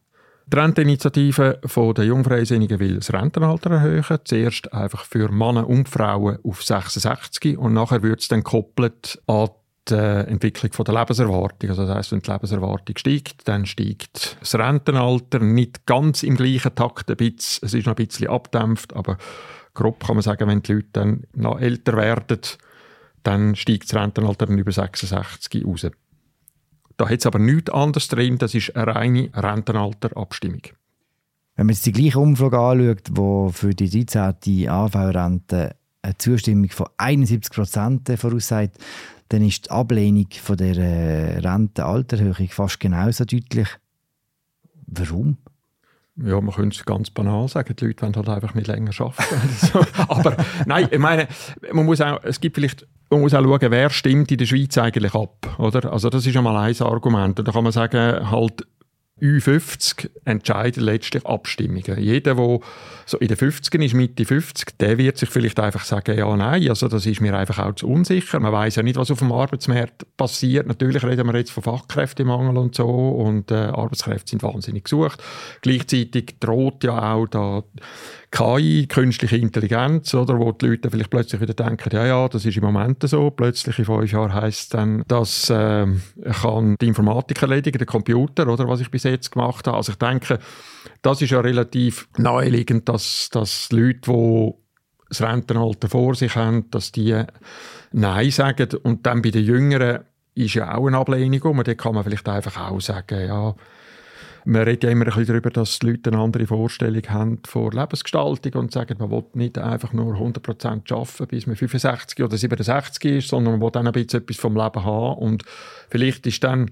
Die 0.46 0.58
Renteninitiative 0.58 1.60
der 1.96 2.06
Jungfreisinnigen 2.06 2.80
will 2.80 2.96
das 2.98 3.12
Rentenalter 3.12 3.72
erhöhen. 3.72 4.20
Zuerst 4.26 4.72
einfach 4.74 5.06
für 5.06 5.32
Männer 5.32 5.68
und 5.68 5.90
Frauen 5.90 6.38
auf 6.44 6.62
66 6.62 7.58
und 7.58 7.74
nachher 7.74 8.04
wird 8.04 8.20
es 8.22 8.28
dann 8.28 8.44
gekoppelt 8.44 9.20
an 9.26 9.50
die 9.90 9.96
Entwicklung 9.96 10.86
der 10.86 10.94
Lebenserwartung. 10.94 11.70
Also 11.72 11.88
das 11.88 11.96
heisst, 11.96 12.12
wenn 12.12 12.20
die 12.20 12.30
Lebenserwartung 12.32 12.98
steigt, 12.98 13.48
dann 13.48 13.66
steigt 13.66 14.38
das 14.40 14.54
Rentenalter 14.54 15.40
nicht 15.40 15.88
ganz 15.88 16.22
im 16.22 16.36
gleichen 16.36 16.76
Takt 16.76 17.10
ein 17.10 17.18
bisschen. 17.18 17.66
Es 17.66 17.74
ist 17.74 17.88
noch 17.88 17.96
ein 17.96 18.06
bisschen 18.06 18.28
abdämpft, 18.28 18.94
aber 18.94 19.18
grob 19.74 20.06
kann 20.06 20.18
man 20.18 20.22
sagen, 20.22 20.48
wenn 20.48 20.62
die 20.62 20.74
Leute 20.74 20.90
dann 20.94 21.24
noch 21.34 21.60
älter 21.60 21.98
werden, 21.98 22.40
dann 23.23 23.55
steigt 23.55 23.84
das 23.84 23.95
Rentenalter 23.99 24.45
dann 24.45 24.57
über 24.57 24.71
66 24.71 25.65
raus. 25.65 25.88
Da 26.97 27.10
hat 27.10 27.19
es 27.19 27.25
aber 27.25 27.39
nichts 27.39 27.71
anderes 27.71 28.07
drin, 28.07 28.38
das 28.38 28.53
ist 28.53 28.75
eine 28.75 28.95
reine 28.95 29.29
Rentenalterabstimmung. 29.34 30.62
Wenn 31.55 31.67
man 31.67 31.73
jetzt 31.73 31.86
die 31.86 31.91
gleiche 31.91 32.19
Umfrage 32.19 32.57
anschaut, 32.57 33.07
die 33.10 33.53
für 33.53 33.73
die 33.73 34.05
13. 34.05 34.69
AV-Rente 34.69 35.75
eine 36.01 36.17
Zustimmung 36.17 36.69
von 36.69 36.88
71 36.97 37.53
Prozent 37.53 38.10
voraussagt, 38.19 38.77
dann 39.29 39.43
ist 39.43 39.65
die 39.65 39.71
Ablehnung 39.71 40.27
von 40.31 40.57
der 40.57 40.77
äh, 40.77 41.39
Rentenalterhöhung 41.39 42.49
fast 42.49 42.79
genauso 42.79 43.25
deutlich. 43.25 43.67
Warum? 44.88 45.38
Ja, 46.17 46.41
man 46.41 46.53
könnte 46.53 46.77
es 46.77 46.86
ganz 46.86 47.10
banal 47.10 47.47
sagen, 47.47 47.75
die 47.75 47.86
Leute 47.86 48.01
wollen 48.01 48.15
halt 48.15 48.29
einfach 48.29 48.53
nicht 48.53 48.67
länger 48.67 48.91
arbeiten. 48.99 49.88
aber 50.10 50.38
nein, 50.65 50.89
ich 50.91 50.99
meine, 50.99 51.27
man 51.71 51.86
muss 51.86 52.01
auch, 52.01 52.21
es 52.23 52.41
gibt 52.41 52.55
vielleicht, 52.55 52.86
man 53.12 53.21
muss 53.21 53.34
auch 53.34 53.43
schauen, 53.43 53.71
wer 53.71 53.89
stimmt 53.89 54.32
in 54.32 54.38
der 54.38 54.45
Schweiz 54.45 54.78
eigentlich 54.78 55.13
ab, 55.13 55.56
oder? 55.60 55.91
Also 55.91 56.10
das 56.10 56.26
ist 56.26 56.36
einmal 56.36 56.56
ein 56.56 56.82
Argument. 56.82 57.38
Und 57.38 57.47
da 57.47 57.52
kann 57.52 57.63
man 57.63 57.74
sagen, 57.74 58.32
halt 58.32 58.65
Ü50 59.21 60.10
entscheiden 60.26 60.84
letztlich 60.84 61.26
Abstimmungen. 61.26 62.00
Jeder, 62.00 62.36
der 62.36 62.60
so 63.06 63.17
in 63.19 63.28
den 63.28 63.38
50 63.38 63.82
ist, 63.84 63.93
Mitte 63.93 64.26
50, 64.26 64.80
der 64.80 64.97
wird 64.97 65.17
sich 65.17 65.30
vielleicht 65.30 65.60
einfach 65.60 65.84
sagen, 65.84 66.17
ja, 66.17 66.36
nein, 66.36 66.67
also 66.69 66.88
das 66.88 67.06
ist 67.06 67.21
mir 67.21 67.38
einfach 67.38 67.60
auch 67.60 67.76
zu 67.76 67.88
unsicher. 67.88 68.39
Man 68.39 68.52
weiß 68.52 68.78
ja 68.78 68.84
nicht, 68.84 68.95
was 68.95 69.12
auf 69.12 69.19
dem 69.19 69.32
Arbeitsmarkt 69.32 70.17
passiert. 70.17 70.65
Natürlich 70.65 71.04
reden 71.04 71.28
wir 71.28 71.38
jetzt 71.38 71.52
von 71.52 71.62
Fachkräftemangel 71.62 72.58
und 72.58 72.74
so 72.74 72.88
und 72.88 73.52
äh, 73.52 73.56
Arbeitskräfte 73.56 74.32
sind 74.32 74.41
wahnsinnig 74.41 74.86
gesucht. 74.86 75.21
Gleichzeitig 75.62 76.38
droht 76.39 76.84
ja 76.84 77.13
auch 77.13 77.28
da 77.28 77.63
KI, 78.32 78.88
künstliche 78.88 79.36
Intelligenz, 79.36 80.13
oder, 80.13 80.39
wo 80.39 80.54
die 80.54 80.67
Leute 80.67 80.89
vielleicht 80.89 81.10
plötzlich 81.10 81.41
wieder 81.41 81.54
denken, 81.54 81.89
ja, 81.91 82.06
ja, 82.06 82.30
das 82.30 82.46
ist 82.46 82.56
im 82.56 82.63
Moment 82.63 83.04
so. 83.08 83.30
Plötzlich 83.30 83.78
in 83.78 83.86
fünf 83.86 84.10
Jahren 84.10 84.34
heisst 84.34 84.62
es 84.62 84.70
dann, 84.70 85.04
dass 85.08 85.50
äh, 85.50 85.86
kann 86.41 86.78
die 86.80 86.88
Informatik 86.88 87.41
erledigen, 87.41 87.78
der 87.78 87.88
Computer, 87.88 88.48
oder, 88.48 88.70
was 88.70 88.80
ich 88.80 88.89
bis 88.89 89.04
jetzt 89.04 89.32
gemacht 89.32 89.67
habe. 89.67 89.76
Also 89.76 89.91
ich 89.91 89.98
denke, 89.98 90.39
das 91.02 91.22
ist 91.22 91.32
ja 91.32 91.41
relativ 91.41 92.08
naheliegend, 92.17 92.88
dass, 92.88 93.30
dass 93.32 93.70
Leute, 93.72 94.10
die 94.10 94.54
das 95.10 95.22
Rentenalter 95.22 95.89
vor 95.89 96.15
sich 96.15 96.34
haben, 96.38 96.72
dass 96.72 96.94
die 96.94 97.24
Nein 97.91 98.32
sagen. 98.32 98.70
Und 98.84 99.06
dann 99.06 99.22
bei 99.22 99.32
den 99.32 99.44
Jüngeren 99.44 100.06
ist 100.36 100.54
ja 100.54 100.74
auch 100.78 100.88
eine 100.88 100.98
Ablehnung 100.98 101.41
um. 101.44 101.63
Da 101.63 101.74
kann 101.76 101.96
man 101.96 102.06
vielleicht 102.06 102.30
einfach 102.30 102.72
auch 102.72 102.80
sagen, 102.80 103.28
ja, 103.28 103.56
man 104.45 104.63
redet 104.63 104.84
ja 104.84 104.89
immer 104.89 105.06
ein 105.06 105.08
bisschen 105.08 105.27
darüber, 105.27 105.49
dass 105.49 105.80
die 105.80 105.88
Leute 105.88 106.12
eine 106.12 106.21
andere 106.21 106.47
Vorstellung 106.47 107.04
haben 107.10 107.39
von 107.45 107.71
Lebensgestaltung 107.71 108.54
und 108.54 108.71
sagen, 108.71 108.97
man 108.99 109.12
will 109.12 109.23
nicht 109.34 109.58
einfach 109.58 109.93
nur 109.93 110.15
100% 110.15 110.91
arbeiten, 110.91 111.27
bis 111.27 111.47
man 111.47 111.56
65 111.56 112.23
oder 112.23 112.38
67 112.38 113.12
ist, 113.12 113.27
sondern 113.27 113.54
man 113.54 113.62
will 113.62 113.71
dann 113.71 113.88
ein 113.88 113.93
bisschen 113.93 114.21
etwas 114.21 114.38
vom 114.38 114.56
Leben 114.56 114.84
haben 114.84 115.17
und 115.19 115.43
vielleicht 115.89 116.25
ist 116.27 116.43
dann 116.43 116.71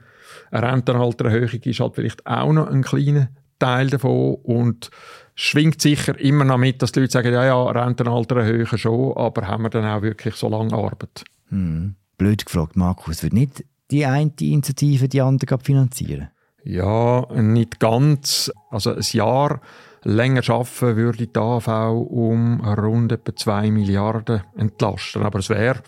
eine 0.51 0.71
Rentenaltererhöhung 0.71 1.61
ist 1.61 1.79
halt 1.79 1.95
vielleicht 1.95 2.25
auch 2.25 2.53
noch 2.53 2.67
ein 2.67 2.83
kleiner 2.83 3.29
Teil 3.57 3.89
davon 3.89 4.35
und 4.43 4.89
schwingt 5.35 5.81
sicher 5.81 6.17
immer 6.19 6.45
noch 6.45 6.57
mit, 6.57 6.81
dass 6.81 6.91
die 6.91 7.01
Leute 7.01 7.11
sagen, 7.11 7.33
ja, 7.33 7.45
ja, 7.45 7.63
Rentenalter 7.63 8.65
schon, 8.77 9.17
aber 9.17 9.47
haben 9.47 9.63
wir 9.63 9.69
dann 9.69 9.85
auch 9.85 10.01
wirklich 10.01 10.35
so 10.35 10.49
lange 10.49 10.73
Arbeit? 10.73 11.23
Hm. 11.49 11.95
Blöd 12.17 12.45
gefragt, 12.45 12.75
Markus, 12.75 13.23
wird 13.23 13.33
nicht 13.33 13.63
die 13.91 14.05
eine 14.05 14.31
Initiative 14.39 15.07
die 15.07 15.21
andere 15.21 15.57
finanzieren? 15.59 16.29
Ja, 16.63 17.25
nicht 17.33 17.79
ganz. 17.79 18.51
Also 18.69 18.93
ein 18.93 19.03
Jahr 19.11 19.61
länger 20.03 20.41
arbeiten 20.49 20.95
würde 20.95 21.27
die 21.27 21.39
AV 21.39 21.67
um 22.09 22.61
rund 22.61 23.11
etwa 23.11 23.35
2 23.35 23.71
Milliarden 23.71 24.43
entlasten. 24.55 25.23
Aber 25.23 25.39
es 25.39 25.49
wäre 25.49 25.81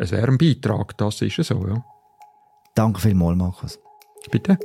es 0.00 0.12
wär 0.12 0.28
ein 0.28 0.38
Beitrag, 0.38 0.96
das 0.96 1.20
ist 1.22 1.42
so, 1.42 1.66
ja. 1.66 1.84
Danke 2.74 3.00
vielmals, 3.00 3.36
Markus. 3.36 3.80
Bitte. 4.30 4.56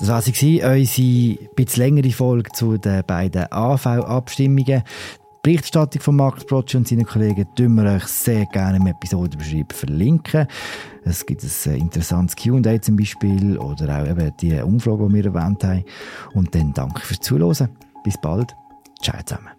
Das 0.00 0.08
war 0.08 0.22
sie, 0.22 0.62
unsere 0.62 1.50
etwas 1.56 1.76
längere 1.76 2.10
Folge 2.10 2.50
zu 2.52 2.78
den 2.78 3.04
beiden 3.04 3.52
AV-Abstimmungen. 3.52 4.82
Berichterstattung 5.42 6.02
von 6.02 6.16
Markus 6.16 6.44
Brotsch 6.44 6.74
und 6.74 6.88
seinen 6.88 7.06
Kollegen 7.06 7.46
tun 7.54 7.74
wir 7.74 7.94
euch 7.94 8.04
sehr 8.04 8.44
gerne 8.46 8.78
im 8.78 8.86
Episodenbeschreibung 8.86 9.72
verlinken. 9.72 10.46
Es 11.04 11.24
gibt 11.24 11.42
ein 11.42 11.72
äh, 11.72 11.76
interessantes 11.76 12.36
Q&A 12.36 12.80
zum 12.82 12.96
Beispiel 12.96 13.56
oder 13.56 14.02
auch 14.02 14.08
eben 14.08 14.32
die 14.40 14.60
Umfrage, 14.60 15.06
die 15.08 15.14
wir 15.14 15.24
erwähnt 15.26 15.64
haben. 15.64 15.84
Und 16.34 16.54
dann 16.54 16.72
danke 16.74 17.00
fürs 17.00 17.20
Zuhören. 17.20 17.70
Bis 18.04 18.20
bald. 18.20 18.54
Ciao 19.00 19.22
zusammen. 19.24 19.57